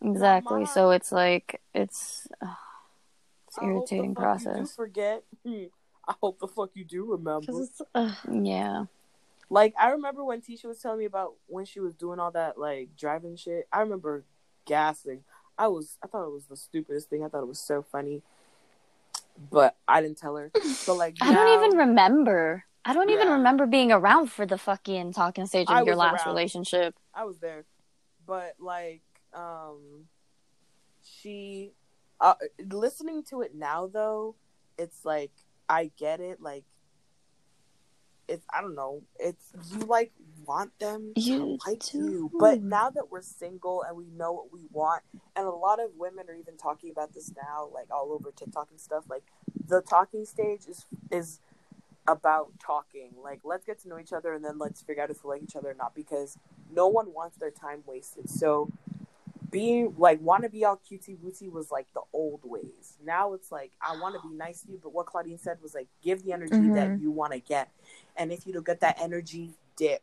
[0.00, 0.66] Exactly.
[0.66, 0.96] So mine.
[0.96, 2.54] it's like it's uh,
[3.46, 4.74] it's I irritating fuck you process.
[4.74, 5.22] forget.
[5.46, 5.64] Hmm.
[6.08, 7.62] I hope the fuck you do remember.
[7.62, 8.14] it's, ugh.
[8.30, 8.86] yeah
[9.50, 12.58] Like I remember when Tisha was telling me about when she was doing all that
[12.58, 13.68] like driving shit.
[13.72, 14.24] I remember
[14.64, 15.24] gasping.
[15.58, 17.24] I was I thought it was the stupidest thing.
[17.24, 18.22] I thought it was so funny.
[19.50, 20.50] But I didn't tell her.
[20.86, 25.12] But like i don't even remember i don't even remember being around for the fucking
[25.12, 26.34] talking stage I of your last around.
[26.34, 27.64] relationship I was there.
[28.26, 29.02] But like
[29.34, 30.06] um
[31.04, 31.72] she
[32.20, 32.34] uh,
[32.70, 34.36] listening to it now though,
[34.78, 35.32] it's like
[35.68, 36.64] I get it like
[38.28, 39.02] it's I don't know.
[39.18, 40.12] It's you like
[40.46, 41.98] want them You to like do.
[41.98, 42.30] you.
[42.38, 45.02] But now that we're single and we know what we want
[45.36, 48.68] and a lot of women are even talking about this now like all over TikTok
[48.70, 49.24] and stuff like
[49.66, 51.40] the talking stage is is
[52.08, 53.12] about talking.
[53.22, 55.42] Like let's get to know each other and then let's figure out if we like
[55.42, 56.38] each other or not because
[56.70, 58.28] no one wants their time wasted.
[58.28, 58.68] So
[59.52, 62.94] being like want to be all cutesy booty was like the old ways.
[63.04, 65.74] Now it's like I want to be nice to you, but what Claudine said was
[65.74, 66.74] like give the energy Mhm.
[66.74, 67.68] that you want to get,
[68.16, 70.02] and if you don't get that energy, dip.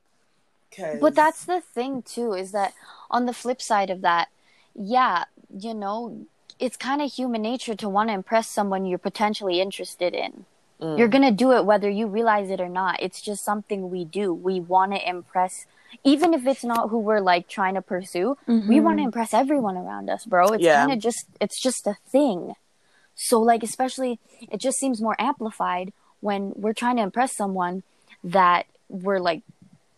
[0.75, 2.73] Cause But that's the thing too, is that
[3.09, 4.29] on the flip side of that,
[4.75, 6.25] yeah, you know,
[6.59, 10.45] it's kind of human nature to want to impress someone you're potentially interested in.
[10.79, 10.97] Mm.
[10.97, 13.01] You're gonna do it whether you realize it or not.
[13.01, 14.33] It's just something we do.
[14.33, 15.65] We want to impress,
[16.03, 18.37] even if it's not who we're like trying to pursue.
[18.47, 19.07] We want to mm-hmm.
[19.07, 20.49] impress everyone around us, bro.
[20.49, 20.85] It's Yeah.
[20.85, 22.53] kind of just, it's just a thing.
[23.15, 24.19] So like, especially,
[24.51, 27.83] it just seems more amplified when we're trying to impress someone
[28.23, 29.41] that we're like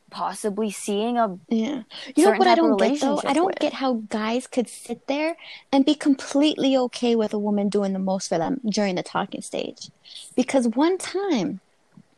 [0.09, 1.83] possibly seeing a Yeah.
[2.15, 3.21] You know what I don't get though?
[3.25, 3.59] I don't with.
[3.59, 5.37] get how guys could sit there
[5.71, 9.41] and be completely okay with a woman doing the most for them during the talking
[9.41, 9.89] stage.
[10.35, 11.61] Because one time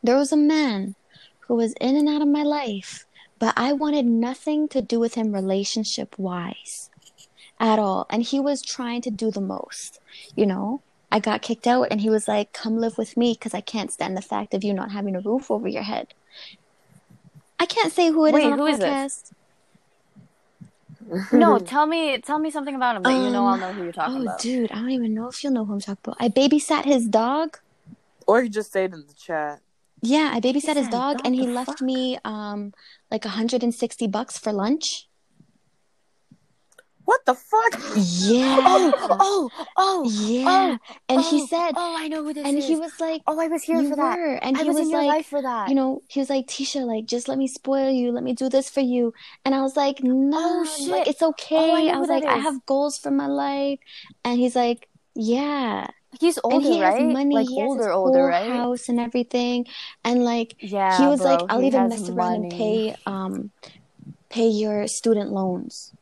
[0.02, 0.96] there was a man
[1.40, 3.06] who was in and out of my life,
[3.38, 6.90] but I wanted nothing to do with him relationship wise
[7.60, 8.06] at all.
[8.10, 10.00] And he was trying to do the most,
[10.36, 10.80] you know?
[11.12, 13.92] I got kicked out and he was like, come live with me because I can't
[13.92, 16.12] stand the fact of you not having a roof over your head.
[17.60, 19.32] I can't say who it is Wait, on a who is this?
[21.06, 21.32] podcast.
[21.32, 23.46] No, tell me, tell me something about him that you know.
[23.46, 24.40] I'll Um, know who you're talking oh, about.
[24.40, 26.16] dude, I don't even know if you'll know who I'm talking about.
[26.18, 27.58] I babysat his dog.
[28.26, 29.60] or you just stayed in the chat.
[30.04, 31.80] Yeah, I babysat his dog, dog, and he left fuck?
[31.80, 32.72] me um
[33.10, 35.08] like 160 bucks for lunch.
[37.04, 37.80] What the fuck?
[37.96, 38.56] Yeah.
[38.64, 40.78] oh, oh, yeah.
[41.08, 43.38] and he oh, said, "Oh, I know who this and is." he was like, "Oh,
[43.38, 44.18] I was here for that.
[44.18, 44.34] were.
[44.40, 46.30] And I he was, was in your like, life for that." you know, he was
[46.30, 48.10] like, Tisha, like, just let me spoil you.
[48.10, 49.12] Let me do this for you.
[49.44, 51.08] And I was like, no, Oh, like, shit.
[51.14, 51.70] it's okay.
[51.70, 53.80] Oh, I I was like, I have goals for my life.
[54.24, 55.88] And he's like, yeah.
[56.20, 57.00] He's older, and he right?
[57.00, 57.34] has money.
[57.34, 58.50] Like he has older, his older, whole right?
[58.50, 59.66] house and everything.
[60.04, 63.50] And like, Yeah, he was bro, like, I'll even has mess around and pay, um,
[64.30, 65.92] pay your student loans.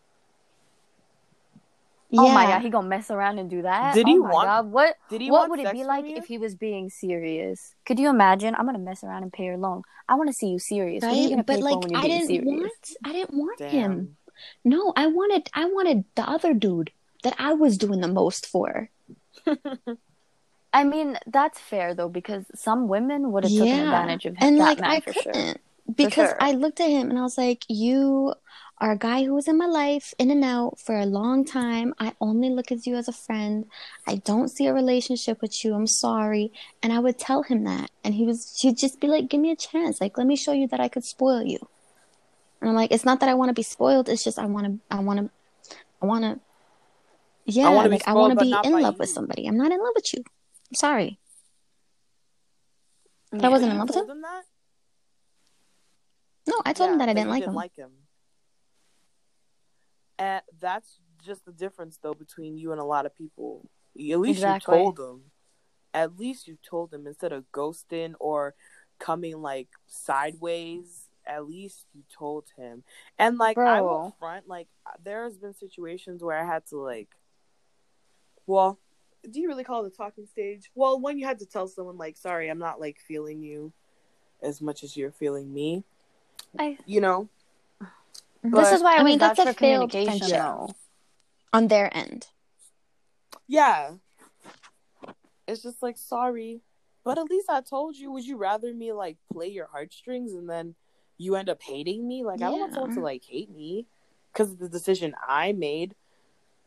[2.14, 3.94] Oh my god, he gonna mess around and do that?
[3.94, 4.70] Did oh he my want- God.
[4.70, 4.96] What?
[5.08, 6.16] Did he what want would it be like you?
[6.16, 7.74] if he was being serious?
[7.86, 8.54] Could you imagine?
[8.54, 9.82] I'm gonna mess around and pay your loan.
[10.08, 11.02] I want to see you serious.
[11.02, 12.44] What are you But like, for when you're I didn't serious?
[12.46, 13.70] want, I didn't want Damn.
[13.70, 14.16] him.
[14.64, 16.90] No, I wanted, I wanted the other dude
[17.22, 18.90] that I was doing the most for.
[20.72, 24.48] I mean, that's fair though, because some women would have taken advantage of him.
[24.48, 25.60] and that like I couldn't
[25.94, 26.36] because sure.
[26.40, 28.34] I looked at him and I was like, "You
[28.78, 31.94] are a guy who was in my life, in and out for a long time.
[31.98, 33.66] I only look at you as a friend.
[34.06, 35.74] I don't see a relationship with you.
[35.74, 36.52] I'm sorry."
[36.82, 39.50] And I would tell him that, and he was he'd just be like, "Give me
[39.50, 40.00] a chance.
[40.00, 41.58] Like, let me show you that I could spoil you."
[42.60, 44.08] And I'm like, "It's not that I want to be spoiled.
[44.08, 44.96] It's just I want to.
[44.96, 45.30] I want to.
[46.00, 46.40] I want to."
[47.44, 49.46] Yeah, wanna be like I want to be in love with somebody.
[49.46, 50.22] I'm not in love with you.
[50.70, 51.18] I'm sorry.
[53.32, 54.10] But I wasn't in love with him.
[54.10, 54.24] him?
[56.46, 57.90] No, I told him that I didn't like you him.
[60.18, 63.68] And that's just the difference, though, between you and a lot of people.
[63.96, 64.78] At least Exactly.
[64.78, 65.22] you told them.
[65.94, 68.54] At least you told them instead of ghosting or
[68.98, 71.08] coming like sideways.
[71.26, 72.84] At least you told him.
[73.18, 76.76] And like I will front, like uh, there has been situations where I had to
[76.76, 77.08] like,
[78.46, 78.78] well,
[79.30, 80.70] do you really call it a talking stage?
[80.74, 83.72] Well, when you had to tell someone like, sorry, I'm not like feeling you
[84.42, 85.84] as much as you're feeling me.
[86.58, 87.28] I, You know,
[88.42, 90.76] this But- is why I, I mean, was that's a for failed communication, friendship.
[91.52, 92.28] on their end.
[93.46, 93.92] Yeah.
[95.46, 96.60] It's just like sorry.
[97.04, 100.48] But at least I told you, would you rather me like play your heartstrings and
[100.48, 100.74] then
[101.18, 102.22] you end up hating me?
[102.24, 103.86] Like I don't want someone to like hate me
[104.32, 105.94] because of the decision I made,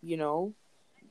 [0.01, 0.53] you know?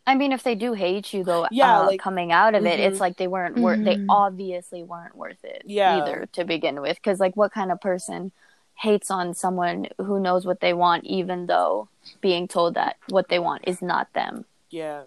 [0.07, 2.79] I mean, if they do hate you, though, Yeah, uh, like- coming out of it,
[2.79, 2.83] Mhm.
[2.91, 3.83] it's like they weren't worth.
[3.83, 4.07] They Mhm.
[4.11, 5.63] obviously weren't worth it.
[5.65, 5.97] Yeah.
[5.97, 8.31] Either to begin with, because like, what kind of person
[8.75, 11.89] hates on someone who knows what they want, even though
[12.21, 14.45] being told that what they want is not them?
[14.69, 15.05] Yeah.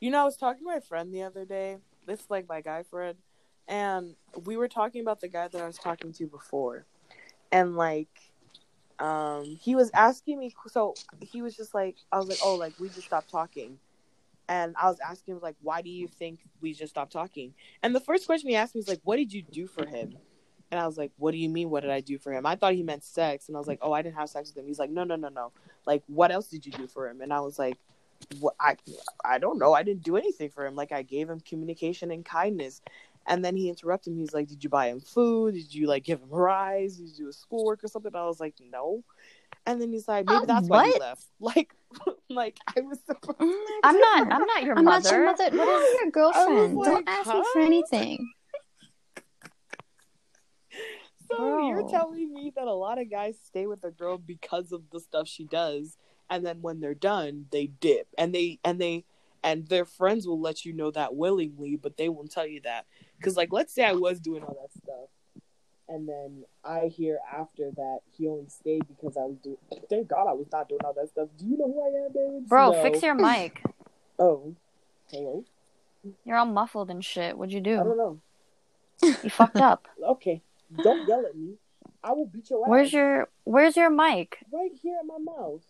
[0.00, 1.78] You know, I was talking to my friend the other day.
[2.06, 3.16] This is like my guy friend.
[3.66, 6.84] And we were talking about the guy that I was talking to before.
[7.50, 8.08] And like
[9.00, 12.74] um he was asking me so he was just like I was like, Oh, like
[12.78, 13.78] we just stopped talking.
[14.48, 17.54] And I was asking him like, why do you think we just stopped talking?
[17.82, 20.16] And the first question he asked me was like, What did you do for him?
[20.70, 22.44] And I was like, What do you mean what did I do for him?
[22.44, 24.62] I thought he meant sex and I was like, Oh, I didn't have sex with
[24.62, 24.66] him.
[24.66, 25.52] He's like, No, no, no, no.
[25.86, 27.20] Like what else did you do for him?
[27.20, 27.78] And I was like,
[28.40, 28.76] what I
[29.24, 29.72] I don't know.
[29.72, 30.74] I didn't do anything for him.
[30.74, 32.80] Like I gave him communication and kindness.
[33.26, 34.20] And then he interrupted me.
[34.20, 35.54] He's like, Did you buy him food?
[35.54, 36.96] Did you like give him rides?
[36.96, 38.14] Did you do his schoolwork or something?
[38.14, 39.02] I was like, No.
[39.66, 41.24] And then he's like, Maybe Uh, that's why he left.
[41.40, 41.74] Like
[42.30, 44.32] like I was supposed I'm not.
[44.32, 45.56] I'm not your mother I'm not your mother.
[45.56, 46.76] What is your girlfriend?
[46.76, 48.32] like, Don't ask me for anything.
[51.30, 54.82] So you're telling me that a lot of guys stay with a girl because of
[54.92, 55.96] the stuff she does,
[56.30, 59.04] and then when they're done, they dip, and they and they
[59.42, 62.86] and their friends will let you know that willingly, but they won't tell you that
[63.18, 65.10] because, like, let's say I was doing all that stuff,
[65.88, 69.56] and then I hear after that he only stayed because I was doing.
[69.90, 71.28] Thank God I was not doing all that stuff.
[71.38, 72.48] Do you know who I am, babe?
[72.48, 72.82] Bro, No.
[72.82, 73.62] fix your mic.
[74.18, 74.54] Oh,
[75.10, 75.44] hello.
[76.24, 77.36] You're all muffled and shit.
[77.36, 77.80] What'd you do?
[77.80, 78.20] I don't know.
[79.02, 79.88] You fucked up.
[80.04, 80.42] Okay,
[80.82, 81.54] don't yell at me.
[82.04, 82.68] I will beat your ass.
[82.70, 84.38] Where's your Where's your mic?
[84.52, 85.62] right here in my mouth?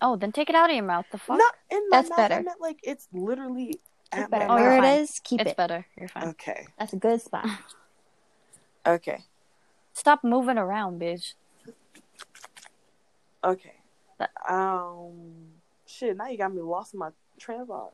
[0.00, 1.04] Oh, then take it out of your mouth.
[1.12, 1.36] The fuck?
[1.38, 2.18] Not in my That's mouth.
[2.18, 2.42] I better.
[2.44, 3.80] meant like it's literally
[4.10, 4.52] That's at my better.
[4.52, 5.00] Oh, you're Where it fine.
[5.00, 5.56] is, keep it's it.
[5.56, 5.86] better.
[5.98, 6.28] You're fine.
[6.28, 6.66] Okay.
[6.78, 7.46] That's a good spot.
[8.86, 9.24] Okay.
[9.92, 11.34] Stop moving around, bitch.
[13.44, 13.74] Okay.
[14.48, 15.48] Um.
[15.86, 16.16] Shit.
[16.16, 17.92] Now you got me lost in my train of thought.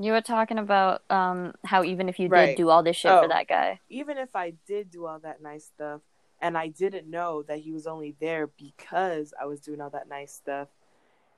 [0.00, 2.46] You were talking about um how even if you Right.
[2.46, 3.22] did do all this shit Oh.
[3.22, 3.80] for that guy.
[3.90, 6.00] Even if I did do all that nice stuff,
[6.40, 10.08] and I didn't know that he was only there because I was doing all that
[10.08, 10.68] nice stuff,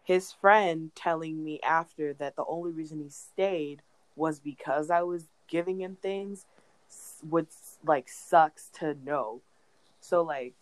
[0.05, 3.83] his friend telling me after that the only reason he stayed
[4.17, 6.47] was because I was giving him things
[7.29, 7.51] would
[7.85, 9.43] like sucks to know.
[10.01, 10.55] So like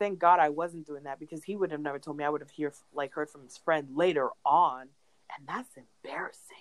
[0.00, 2.24] thank God I wasn't doing that because he would have never told me.
[2.24, 4.88] I would have hear like heard from his friend later on,
[5.36, 6.56] and that's embarrassing.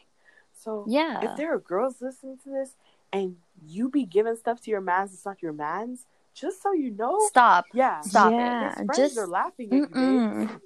[0.54, 1.32] So Yeah.
[1.32, 2.76] if there are girls listening to this
[3.12, 6.06] and you be giving stuff to your mans, it's not your mans.
[6.34, 7.66] Just so you know, Stop.
[7.74, 8.36] yeah, Stop it.
[8.36, 9.88] yeah, His friends just are laughing at you.
[9.88, 10.48] mm-mm.
[10.50, 10.60] babe.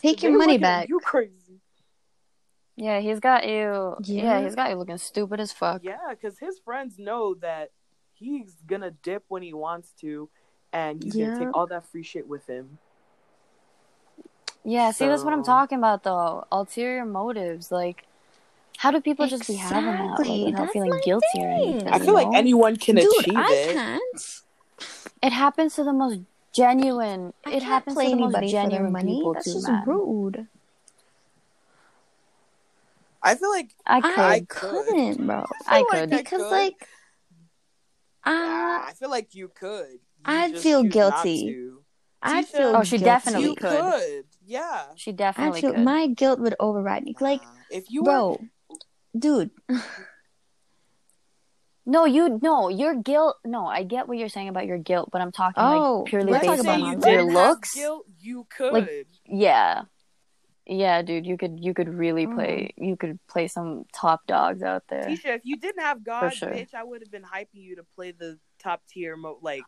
[0.00, 0.88] take your money back.
[0.88, 1.60] You crazy?
[2.76, 3.96] Yeah, he's got you.
[4.04, 4.40] Yeah, Yeah.
[4.44, 5.82] he's got you looking stupid as fuck.
[5.84, 7.70] Yeah, because his friends know that
[8.20, 10.28] he's gonna dip when he wants to,
[10.72, 12.78] and he's gonna take all that free shit with him.
[14.62, 16.46] Yeah, see, that's what I'm talking about, though.
[16.52, 17.72] Ulterior motives.
[17.72, 18.04] Like,
[18.76, 21.88] how do people just be having that like, without That's feeling my guilty or anything?
[21.88, 23.74] I you feel like anyone can Dude, achieve I it.
[23.74, 24.42] can't.
[25.22, 26.20] it happens to the most
[26.52, 27.32] genuine.
[27.46, 29.14] I it happens to the most anybody for genuine money.
[29.16, 29.84] people That's too, just man.
[29.86, 30.46] rude.
[33.22, 34.18] I feel like I could.
[34.18, 34.86] I I could.
[34.86, 35.46] couldn't, bro.
[35.66, 36.10] I feel could.
[36.10, 36.50] like Because could.
[36.50, 36.88] like,
[38.24, 39.92] Ah, uh, I feel like you could.
[39.92, 41.56] You I'd just feel guilty.
[42.22, 43.04] I Tisha, feel Oh, she guilty.
[43.04, 43.80] definitely You could.
[43.80, 44.24] could.
[44.44, 44.86] Yeah.
[44.96, 45.84] she I definitely feel could.
[45.84, 47.14] my guilt would override me.
[47.20, 47.48] Like, Nah.
[47.70, 48.40] if you were bro,
[49.18, 49.50] dude,
[51.86, 53.36] No, you no, your guilt.
[53.44, 56.32] No, I get what you're saying about your guilt, but I'm talking Oh, like purely
[56.32, 57.74] based about on your looks.
[57.74, 58.72] guilt, you could.
[58.74, 59.82] Like, Yeah,
[60.70, 62.34] yeah, dude, you could you could really Mm.
[62.34, 62.74] play.
[62.76, 65.02] You could play some top dogs out there.
[65.04, 66.48] Tisha, if you didn't have God, sure.
[66.50, 69.64] bitch, I would have been hyping you to play the top tier mo like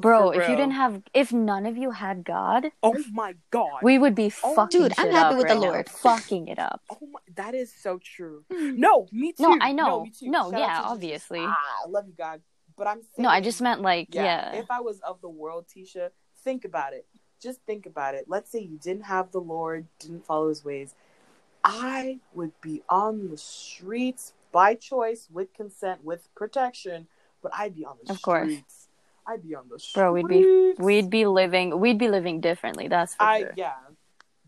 [0.00, 3.82] Bro, for if you didn't have, if none of you had God, Oh my god.
[3.82, 5.68] we would be Oh, fucking dude, I'm happy up with the right now.
[5.72, 5.88] Lord.
[5.88, 6.82] fucking it up.
[6.88, 8.44] Oh my that is so true.
[8.52, 8.76] Mm.
[8.76, 9.42] No, me too.
[9.42, 10.04] No, I know.
[10.04, 10.28] me too.
[10.30, 11.40] No, yeah, to obviously.
[11.42, 12.42] Ah, I love you, God.
[12.76, 15.66] But I'm saying No, I just meant like, yeah, If I was of the world,
[15.66, 16.10] Tisha,
[16.44, 17.08] think about it.
[17.40, 18.24] Just think about it.
[18.28, 20.94] Let's say you didn't have the Lord, didn't follow his ways.
[21.64, 27.06] I would be on the streets by choice, with consent, with protection,
[27.42, 28.18] but I'd be on the streets.
[28.18, 28.88] Of course.
[29.26, 29.94] I'd be on the streets.
[29.94, 32.88] Bro, we'd be- we'd be living, we'd be living differently.
[32.88, 33.52] That's for I sure.
[33.56, 33.74] yeah.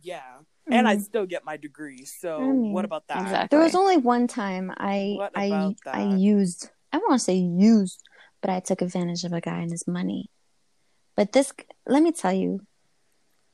[0.02, 0.38] Yeah.
[0.66, 0.90] And Mhm.
[0.90, 2.04] I'd still get my degree.
[2.04, 3.22] So I mean, what about that?
[3.22, 3.48] Exactly.
[3.56, 7.34] There was only one time I I about I used I don't want to say
[7.34, 8.02] used,
[8.40, 10.30] but I took advantage of a guy and his money.
[11.16, 11.52] But this,
[11.86, 12.66] let me tell you,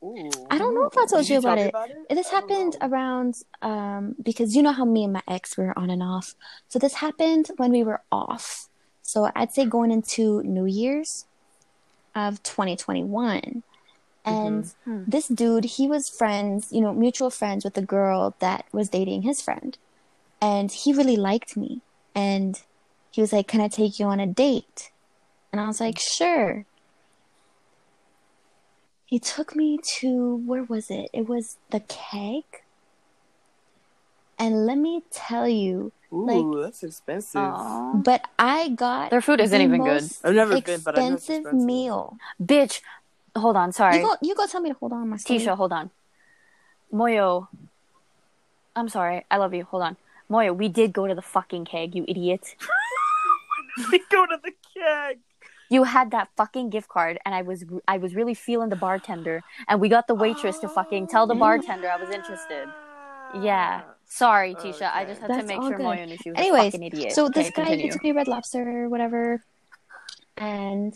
[0.07, 0.31] Ooh.
[0.51, 1.71] I don't know if I told Did you about it.
[1.71, 2.15] about it?
[2.15, 2.89] This happened know.
[2.89, 6.35] around um because you know how me and my ex were on and off.
[6.69, 8.69] So this happened when we were off.
[9.03, 11.27] So I'd say going into New Year's
[12.15, 13.63] of 2021.
[14.25, 15.05] And Mhm.
[15.07, 19.23] this dude, he was friends, you know, mutual friends with a girl that was dating
[19.23, 19.79] his friend.
[20.41, 21.83] And he really liked me.
[22.15, 22.61] And
[23.13, 24.91] he was like, "Can I take you on a date?"
[25.53, 26.65] And I was like, "Sure."
[29.07, 31.09] He took me to where was it?
[31.13, 32.43] It was the keg.
[34.39, 37.41] And let me tell you, Ooh, like- that's expensive.
[37.41, 37.97] Aw.
[37.97, 40.05] but I got Their food isn't the even good.
[40.25, 41.67] I've never been, but I know it's expensive expensive.
[41.67, 42.17] meal.
[42.43, 42.81] Bitch,
[43.37, 43.99] hold on, sorry.
[43.99, 44.47] You go, you go.
[44.47, 45.91] Tell me to hold on, my Tisha, hold on.
[46.93, 47.49] Moyo,
[48.75, 49.25] I'm sorry.
[49.31, 49.65] I love you.
[49.65, 49.97] Hold on.
[50.31, 52.57] Moyo, we did go to the fucking keg, you idiot.
[53.93, 55.21] we go to the keg.
[55.69, 59.43] You had that fucking gift card, and I was I was really feeling the bartender,
[59.69, 62.69] and we got the waitress to fucking tell the bartender I was interested.
[63.43, 63.83] Yeah.
[64.09, 64.91] Sorry, Tisha.
[64.93, 65.85] I just had to make sure good.
[65.85, 67.13] Moyo knew she was Anyways, a fucking idiot.
[67.13, 67.93] So this Okay, guy, he continue.
[67.93, 69.43] took me Red Lobster or whatever,
[70.37, 70.95] and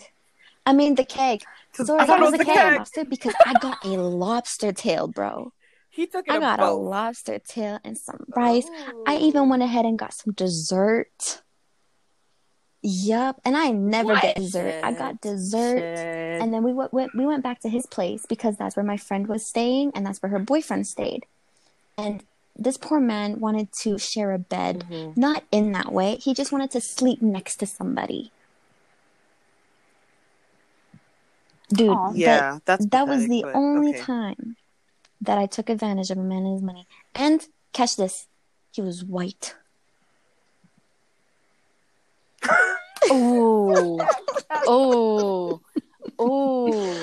[0.66, 1.46] I mean the keg.
[1.72, 2.72] So I I thought got it was the the keg keg.
[2.72, 5.52] lobster because I got a lobster tail, bro.
[5.90, 8.70] He took it I a got a lobster tail and some rice.
[9.06, 11.42] I even went ahead and got some dessert.
[12.82, 14.22] Yup, and I never What?
[14.22, 14.80] get dessert.
[14.82, 16.42] I got dessert, Shit.
[16.42, 18.96] and then we went, went we went back to his place because that's where my
[18.96, 21.26] friend was staying, and that's where her boyfriend stayed.
[21.98, 22.22] And
[22.56, 25.16] this poor man wanted to share a bed, Mhm.
[25.16, 26.16] not in that way.
[26.16, 28.32] He just wanted to sleep next to somebody.
[31.68, 32.08] Dude, Aw.
[32.08, 34.00] but Yeah, that's that was the but only okay.
[34.00, 34.56] time
[35.20, 36.86] that I took advantage of a man and his money.
[37.14, 38.26] And catch this,
[38.72, 39.54] he was white.
[43.12, 44.06] Oh,
[44.66, 45.60] oh,
[46.18, 46.94] oh.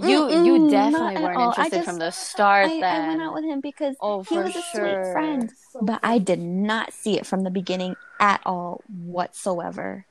[0.00, 1.48] You you Mm-mm, definitely weren't all.
[1.50, 2.66] Interested just- from the start.
[2.66, 5.04] I, then I went out with him because Oh, he was a sure.
[5.04, 5.52] sweet friend.
[5.80, 10.06] But I did not see it from the beginning at all whatsoever.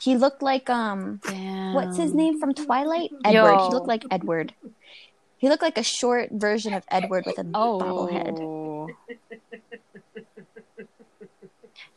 [0.00, 1.74] He looked like um Damn.
[1.74, 3.10] what's his name from Twilight?
[3.24, 3.52] Edward.
[3.60, 3.66] Yo.
[3.68, 4.54] He looked like Edward.
[5.36, 8.88] He looked like a short version of Edward with a bobblehead.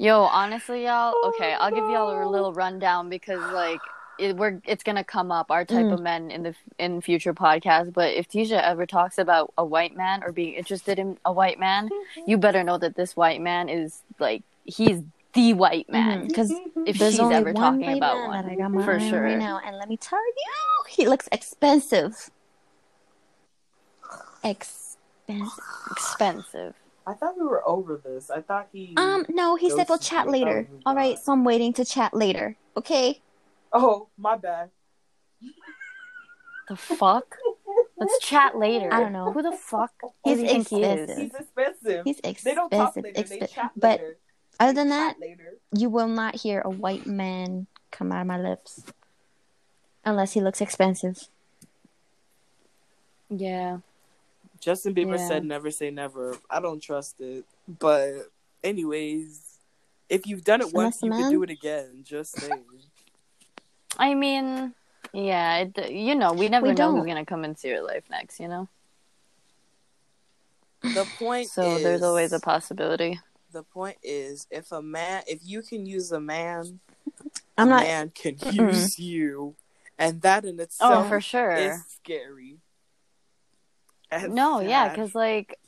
[0.04, 0.06] Oh.
[0.06, 1.14] Yo, honestly, y'all.
[1.26, 3.80] Okay, I'll give y'all a little rundown because like
[4.20, 5.94] it, we're it's gonna come up our type Mm.
[5.94, 7.92] of men in the in future podcasts.
[7.94, 11.58] But if Tisha ever talks about a white man or being interested in a white
[11.60, 11.90] man,
[12.28, 15.02] you better know that this white man is like he's
[15.34, 16.28] the white man.
[16.28, 16.98] Because If Mm-hmm.
[17.00, 19.24] there's she's ever talking about one, that I got my for sure.
[19.24, 22.30] right now, and let me tell you, he looks expensive.
[24.44, 25.64] Expensive.
[25.92, 26.76] expensive.
[27.06, 28.30] I thought we were over this.
[28.30, 28.94] I thought he.
[28.96, 30.20] Um, no, he said we'll chat you.
[30.20, 30.68] I thought later.
[30.86, 32.56] All right, so I'm waiting to chat later.
[32.78, 33.22] Okay.
[33.72, 34.70] Oh, my bad.
[36.70, 37.38] The fuck?
[37.98, 38.92] Let's chat later.
[38.92, 39.32] I don't know.
[39.32, 39.92] Who the fuck
[40.24, 41.18] He's does he think he expensive.
[41.18, 42.06] He's expensive.
[42.06, 43.04] He's they don't talk expensive.
[43.04, 43.30] later.
[43.30, 44.18] They expe- chat but later.
[44.60, 45.58] other than that, later.
[45.76, 48.84] you will not hear a white man come out of my lips
[50.06, 51.28] unless he looks expensive.
[53.30, 53.80] Yeah.
[54.64, 55.28] Justin Bieber Yeah.
[55.28, 56.38] said never say never.
[56.50, 57.46] I don't trust it.
[57.68, 58.30] But
[58.64, 59.58] anyways,
[60.10, 62.04] if you've done it Unless once, the you can do it again.
[62.04, 62.66] Just saying.
[63.98, 64.74] I mean,
[65.14, 67.08] yeah, it, you know, we never We know who's don't.
[67.08, 68.68] gonna come into your life next, you know.
[70.94, 73.20] The point So is, there's always a possibility.
[73.52, 76.80] the point is if a man if you can use a man,
[77.58, 77.84] I'm a not.
[77.84, 79.56] man can use you.
[80.00, 81.52] And that in itself, Oh, itself for sure.
[81.56, 82.58] is scary.
[84.22, 85.60] And No, yeah, because like,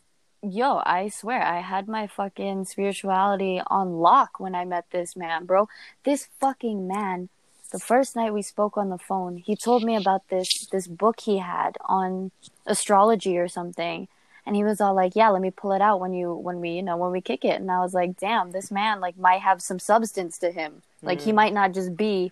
[0.41, 5.45] yo, I swear, I had my fucking spirituality on lock when I met this man,
[5.45, 5.67] bro.
[6.03, 7.29] This fucking man.
[7.71, 11.21] The first night we spoke on the phone, he told me about this this book
[11.21, 12.31] he had on
[12.65, 14.07] astrology or something,
[14.45, 16.69] and he was all like, "Yeah, let me pull it out when you when we
[16.69, 19.41] you know when we kick it." And I was like, "Damn, this man like might
[19.41, 20.83] have some substance to him.
[21.01, 21.35] Like he Mhm.
[21.35, 22.31] might not just be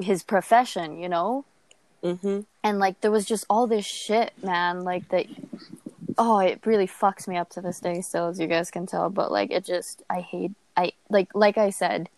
[0.00, 1.44] his profession, you know."
[2.02, 2.44] Mhm.
[2.64, 5.26] and like there was just all this shit man like that
[6.18, 9.08] oh it really fucks me up to this day still as you guys can tell
[9.08, 12.08] but like it just i hate i like like i said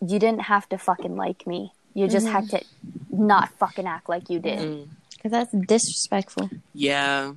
[0.00, 2.32] you didn't have to fucking like me you just Mhm.
[2.32, 2.64] had to
[3.10, 4.88] not fucking act like you did Mm.
[5.22, 6.48] Because that's disrespectful.
[6.72, 7.32] Yeah.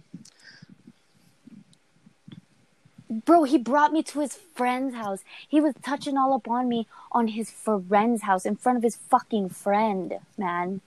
[3.26, 6.88] Bro he brought me to his friend's house he was touching all up on me
[7.12, 10.82] on his friend's house in front of his fucking friend man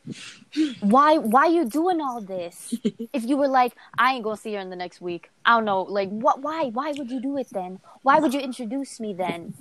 [0.81, 2.75] why why you doing all this
[3.13, 5.65] if you were like i ain't gonna see her in the next week i don't
[5.65, 9.13] know like what why why would you do it then why would you introduce me
[9.15, 9.55] then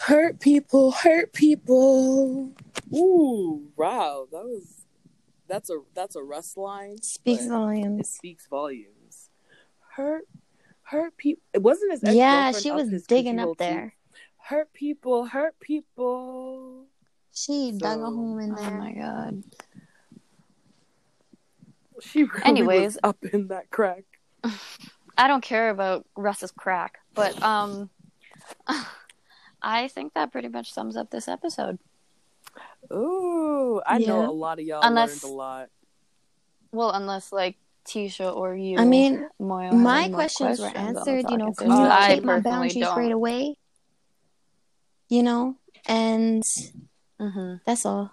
[0.00, 2.52] Hurt people, hurt people.
[2.94, 4.84] Ooh, wow, that was
[5.48, 7.00] that's a that's a Russ line.
[7.02, 8.10] Speaks but It volumes.
[8.10, 9.30] speaks volumes.
[9.96, 10.26] Hurt,
[10.86, 11.42] hurt people.
[11.52, 12.14] It wasn't his.
[12.14, 13.54] Yeah, she was digging up too?
[13.58, 13.94] there.
[14.38, 16.84] Hurt people, hurt people.
[17.32, 18.70] She dug a hole in oh there.
[18.78, 19.42] my god
[22.00, 22.94] She really Anyways.
[22.94, 24.04] was up in that crack.
[25.18, 27.88] i don't care about russ's crack but um
[29.62, 31.78] i think that pretty much sums up this episode
[32.92, 35.68] Ooh, I know a lot of y'all Unless- learned a lot.
[36.72, 37.56] well unless like
[37.86, 41.30] tisha or you I mean, Moyo my any questions were questions on the answered.
[41.30, 41.70] You know, talking stage.
[41.70, 42.98] I communicate my boundaries don't.
[42.98, 43.56] right away.
[45.08, 45.56] You know,
[45.86, 46.42] and
[47.20, 47.60] Mhm.
[47.64, 48.10] that's all.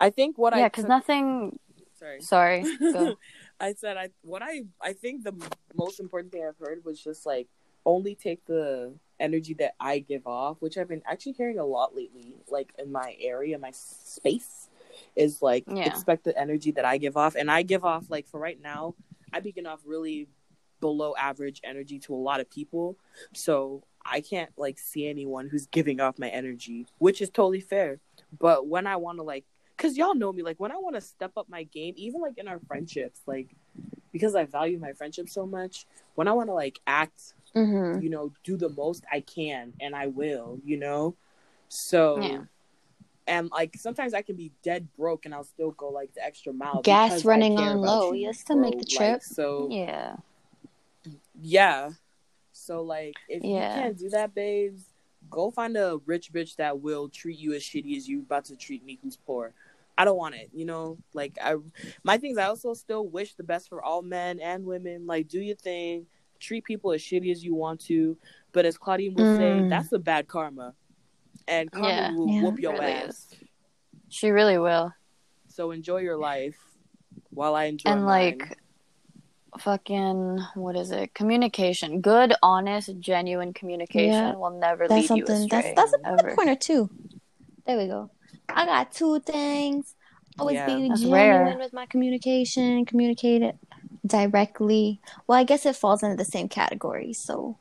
[0.00, 1.58] I think what I yeah because nothing
[1.98, 2.20] sorry.
[2.22, 3.16] sorry go.
[3.60, 5.34] I said I what I I think the
[5.74, 7.48] most important thing I've heard was just like
[7.84, 11.94] only take the energy that I give off, which I've been actually hearing a lot
[11.94, 14.69] lately, like in my area, my space,
[15.16, 15.86] is like Yeah.
[15.86, 18.94] expect the energy that I give off, and I give off like for right now,
[19.32, 20.28] I begin off really
[20.80, 22.96] below average energy to a lot of people,
[23.34, 28.00] so I can't like see anyone who's giving off my energy, which is totally fair.
[28.38, 29.44] But when I want to like
[29.76, 32.36] because y'all know me like when i want to step up my game even like
[32.36, 33.56] in our friendships like
[34.12, 35.86] because i value my friendship so much
[36.16, 38.00] when i want to like act Mm-hmm.
[38.00, 41.16] you know, do the most I can and I will, you know?
[41.68, 42.42] So Yeah.
[43.26, 46.52] And like sometimes I can be dead broke and I'll still go like the extra
[46.52, 46.82] mile.
[46.82, 48.12] Gas running on low.
[48.12, 49.06] you, You still make the bro.
[49.06, 49.22] Like, trip.
[49.22, 50.16] so Yeah.
[51.40, 51.90] yeah.
[52.52, 53.76] So like if Yeah.
[53.76, 54.84] you can't do that, babes,
[55.30, 58.56] go find a rich bitch that will treat you as shitty as you about to
[58.56, 59.54] treat me who's poor.
[59.98, 60.96] I don't want it, you know.
[61.12, 61.56] Like I,
[62.04, 62.38] my things.
[62.38, 65.06] I also still wish the best for all men and women.
[65.06, 66.06] Like do your thing,
[66.38, 68.16] treat people as shitty as you want to.
[68.52, 69.68] But as Claudine would say, Mm.
[69.68, 70.74] that's a bad karma,
[71.50, 72.14] and karma Yeah.
[72.14, 72.42] will Yeah.
[72.42, 73.26] whoop your Really ass.
[74.08, 74.92] She really will.
[75.48, 76.56] So enjoy your life
[77.30, 78.38] while I enjoy and mine.
[78.38, 78.58] like
[79.58, 84.34] fucking what is it communication good honest genuine communication Yeah.
[84.36, 85.48] will never That's lead you something.
[85.48, 86.88] That's astray that's a good ever pointer too.
[87.66, 88.10] There we go.
[88.48, 89.94] I got two things.
[90.38, 90.66] Always Yeah.
[90.66, 91.58] being That's genuine rare.
[91.58, 92.84] with my communication.
[92.86, 93.56] Communicate it
[94.06, 95.00] directly.
[95.26, 97.12] Well, I guess it falls into the same category.
[97.12, 97.58] So,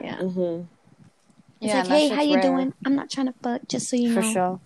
[0.00, 0.18] yeah.
[0.18, 0.66] Mhm.
[1.60, 2.42] It's Yeah, like, hey, how you rare.
[2.42, 2.74] doing?
[2.84, 4.26] I'm not trying to fuck, just so you for know.
[4.26, 4.60] For sure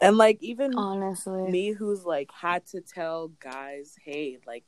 [0.00, 4.64] and like even honestly me who's like had to tell guys, hey, like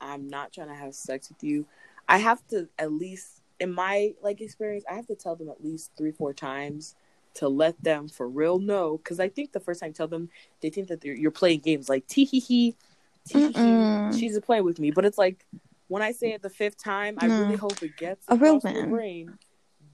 [0.00, 1.66] I'm not trying to have sex with you.
[2.08, 5.64] I have to at least in my like experience, I have to tell them at
[5.64, 6.94] least three, four times
[7.34, 8.98] to let them for real know.
[8.98, 10.28] Because I think the first time I tell them,
[10.60, 12.76] they think that you're playing games like tee hee hee,
[13.26, 13.52] tee hee
[14.10, 14.18] hee.
[14.18, 15.46] She's a play with me, but it's like
[15.88, 17.40] when I say it the fifth time, I No.
[17.40, 17.60] really mm.
[17.60, 18.90] hope it gets A real man.
[18.90, 19.38] brain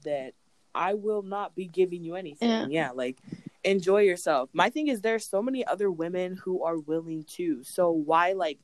[0.03, 0.33] that
[0.73, 2.49] I will not be giving you anything.
[2.49, 2.67] Yeah.
[2.69, 3.17] yeah, like
[3.63, 4.49] enjoy yourself.
[4.53, 7.63] My thing is there's so many other women who are willing to.
[7.63, 8.59] So why like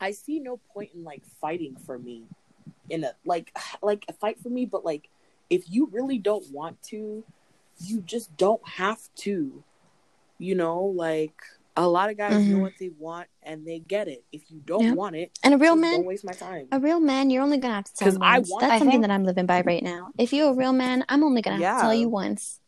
[0.00, 2.24] I see no point in like fighting for me
[2.88, 5.08] in a like like a fight for me, but like
[5.50, 7.22] if you really don't want to,
[7.78, 9.62] you just don't have to.
[10.38, 11.40] You know, like
[11.76, 12.48] a lot of guys Mhm.
[12.52, 14.24] know what they want and they get it.
[14.32, 14.94] If you don't Yep.
[14.96, 16.68] want it, And a real man, don't waste my time.
[16.72, 18.50] a real man, you're only gonna have to tell 'Cause I once.
[18.50, 20.08] want- That's I something think- that I'm living by right now.
[20.18, 22.60] If you're a real man, I'm only gonna have to tell you once.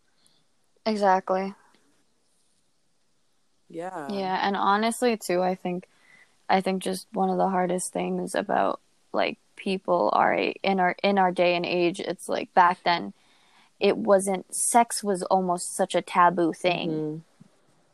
[0.86, 1.54] exactly
[3.68, 4.08] Yeah.
[4.10, 5.86] yeah and honestly too i think
[6.48, 8.80] i think just one of the hardest things about
[9.12, 13.12] like people are in our in our day and age it's like back then
[13.78, 17.20] it wasn't sex was almost such a taboo thing Mhm.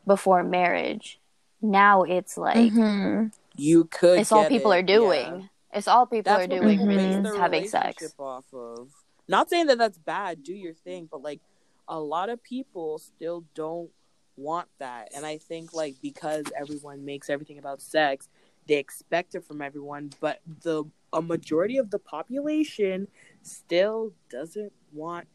[0.05, 1.19] Before marriage
[1.61, 3.33] now it's like Mhm.
[3.55, 4.19] You could.
[4.19, 5.47] it's all people it, are doing yeah.
[5.77, 7.31] it's all people That's are doing people base Mhm.
[7.33, 8.91] is having sex off of.
[9.27, 10.43] Not saying that that's bad.
[10.43, 11.41] Do your thing, but like
[11.87, 13.89] a lot of people still don't
[14.37, 18.27] want that, and I think like because everyone makes everything about sex,
[18.67, 20.83] they expect it from everyone, but the
[21.13, 23.07] a majority of the population
[23.41, 25.27] still doesn't want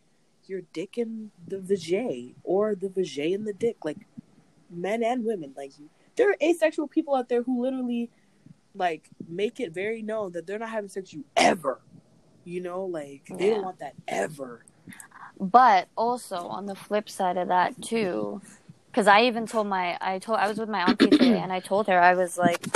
[0.45, 3.97] your dick in the vajay or the vajay in the dick, like
[4.71, 5.53] men and women.
[5.57, 5.73] Like
[6.17, 8.11] there are asexual people out there who literally
[8.75, 11.81] like make it very known that they're not having sex with you ever.
[12.45, 14.65] You know, like they don't want that ever.
[15.39, 18.41] but also on the flip side of that too
[18.91, 21.61] because i even told my i told i was with my auntie today and i
[21.61, 22.67] told her i was like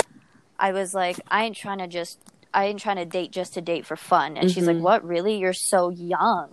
[0.57, 2.19] i was like i ain't trying to just
[2.55, 4.81] i ain't trying to date just to date for fun and she's like Mhm.
[4.81, 6.49] what really you're so young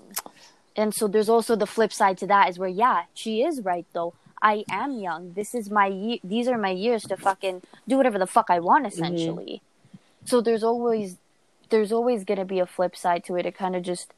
[0.76, 3.86] and so there's also the flip side to that is where yeah she is right
[3.94, 4.12] though
[4.42, 8.18] i am young this is my ye- these are my years to fucking do whatever
[8.18, 9.62] the fuck i want essentially
[10.24, 11.16] so there's always
[11.70, 14.12] there's always going to be a flip side to it it kind of just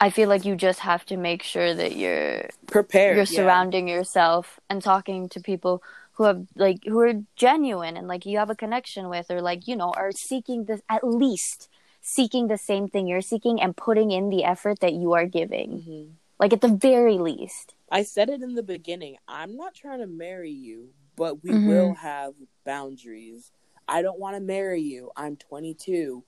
[0.00, 3.16] I feel like you just have to make sure that you're Prepared.
[3.16, 3.38] you're yeah.
[3.40, 5.82] surrounding yourself and talking to people
[6.14, 9.66] who have like who are genuine and like you have a connection with or like
[9.68, 11.68] you know are seeking this at least
[12.02, 15.70] seeking the same thing you're seeking and putting in the effort that you are giving
[15.80, 16.08] Mhm.
[16.38, 19.18] Like at the very least I said it in the beginning.
[19.28, 21.64] I'm not trying to marry you, but we Mhm.
[21.64, 23.52] will have boundaries.
[23.86, 25.12] I don't want to marry you.
[25.16, 26.24] I'm 22.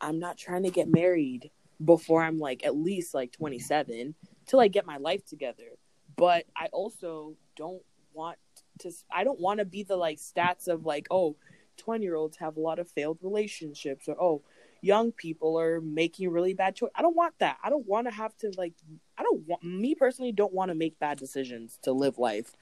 [0.00, 1.50] I'm not trying to get married
[1.82, 4.14] before I'm like at least like 27
[4.46, 5.78] till I get my life together.
[6.16, 7.82] But I also don't
[8.12, 8.38] want
[8.80, 11.36] to I don't want to be the like stats of like oh
[11.78, 14.42] 20 year olds have a lot of failed relationships or oh
[14.86, 16.92] young people are making really bad choices.
[16.94, 17.58] I don't want that.
[17.62, 18.72] I don't want to have to like
[19.18, 22.52] I don't want me personally don't want to make bad decisions to live life.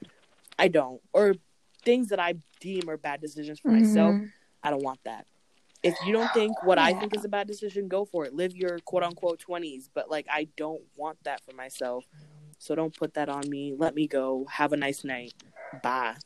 [0.58, 1.00] I don't.
[1.12, 1.34] Or
[1.84, 4.14] things that I deem are bad decisions for myself.
[4.16, 4.30] Mhm.
[4.62, 5.26] I don't want that.
[5.82, 8.32] If you don't think what I think is a bad decision, go for it.
[8.34, 12.06] Live your quote unquote 20s, but like I don't want that for myself.
[12.58, 13.74] So don't put that on me.
[13.76, 14.46] Let me go.
[14.50, 15.34] Have a nice night.
[15.82, 16.16] Bye.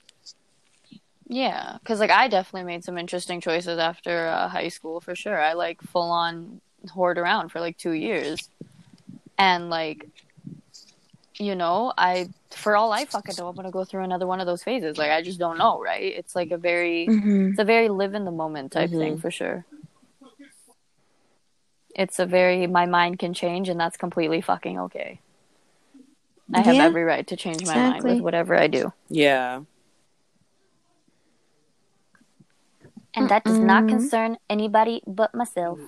[1.29, 5.39] Yeah because like i definitely made some interesting choices after uh, high school for sure
[5.39, 8.49] i like full on whored around for like two years
[9.37, 10.09] and like
[11.41, 14.47] you know, I for all I fucking know, I'm gonna go through another one of
[14.47, 14.99] those phases.
[14.99, 16.12] Like I just don't know, right?
[16.16, 17.51] It's like a very Mhm.
[17.51, 18.99] it's a very live in the moment type Mhm.
[18.99, 19.64] thing for sure.
[21.95, 25.20] It's a very my mind can change and that's completely fucking okay.
[26.53, 28.93] I have Yeah, every right to change my mind with whatever I do.
[29.09, 29.61] Yeah.
[33.15, 35.79] And that does not concern anybody but myself.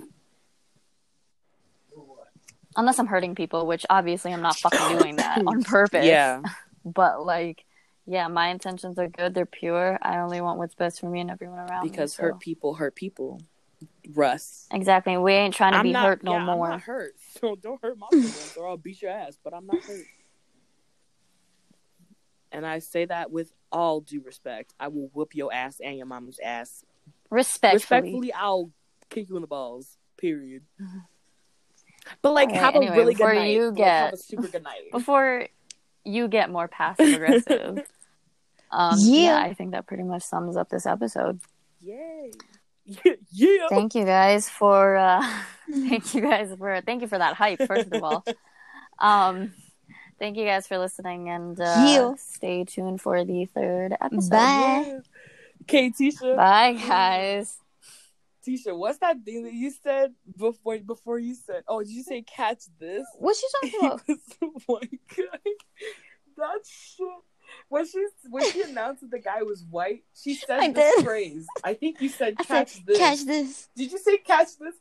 [2.76, 6.06] Unless I'm hurting people, which obviously I'm not fucking doing that on purpose.
[6.06, 6.42] Yeah.
[6.82, 7.66] But like,
[8.06, 9.34] yeah, my intentions are good.
[9.34, 9.98] They're pure.
[10.00, 11.90] I only want what's best for me and everyone around me.
[11.90, 13.42] Because so- hurt people hurt people.
[14.14, 14.66] Russ.
[14.72, 15.16] Exactly.
[15.16, 16.66] We ain't trying to I'm be not, hurt no yeah, more.
[16.66, 17.14] I'm not hurt.
[17.40, 20.06] So don't hurt my feelings or I'll beat your ass, but I'm not hurt.
[22.52, 24.74] And I say that with all due respect.
[24.80, 26.84] I will whoop your ass and your mama's ass.
[27.30, 28.00] Respectfully.
[28.00, 28.70] Respectfully, I'll
[29.08, 29.96] kick you in the balls.
[30.18, 30.62] Period.
[32.22, 33.52] But like, Alright, have anyway, a really good before night.
[33.52, 34.80] you Like, have get- a super good night.
[34.90, 35.46] Before
[36.04, 37.78] you get more passive aggressive.
[38.70, 39.22] um, Yeah.
[39.22, 41.40] yeah, I think that pretty much sums up this episode.
[41.80, 42.32] Yay!
[43.30, 43.66] yeah.
[43.68, 45.22] Thank you guys for uh
[45.70, 48.24] thank you guys for thank you for that hype first of all.
[48.98, 49.52] Um
[50.18, 52.14] thank you guys for listening and uh Yeah.
[52.16, 54.30] stay tuned for the third episode.
[54.30, 54.84] Bye.
[54.86, 54.98] Yeah.
[55.62, 56.36] Okay, Tisha.
[56.36, 57.56] Bye guys.
[58.46, 60.78] Tisha, what's that thing that you said before?
[60.78, 64.00] Before you said, "Oh, did you say catch this?" What's she talking
[64.40, 64.60] about?
[64.66, 65.50] white guy.
[66.36, 67.06] That shit.
[67.68, 71.04] When she when she announced that the guy was white, she said I this did.
[71.04, 71.46] phrase.
[71.64, 72.98] I think you said I catch said, this.
[72.98, 73.68] catch this.
[73.76, 74.74] Did you say catch this?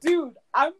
[0.00, 0.72] Dude, I'm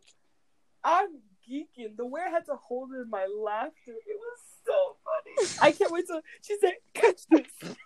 [0.85, 1.09] I'm
[1.49, 1.97] geeking.
[1.97, 5.49] The way I had to hold in my laughter, it was so funny.
[5.63, 7.47] I can't wait till she said catch this.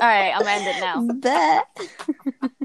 [0.00, 1.02] All right, I'm gonna end it now.
[1.20, 2.50] Bet.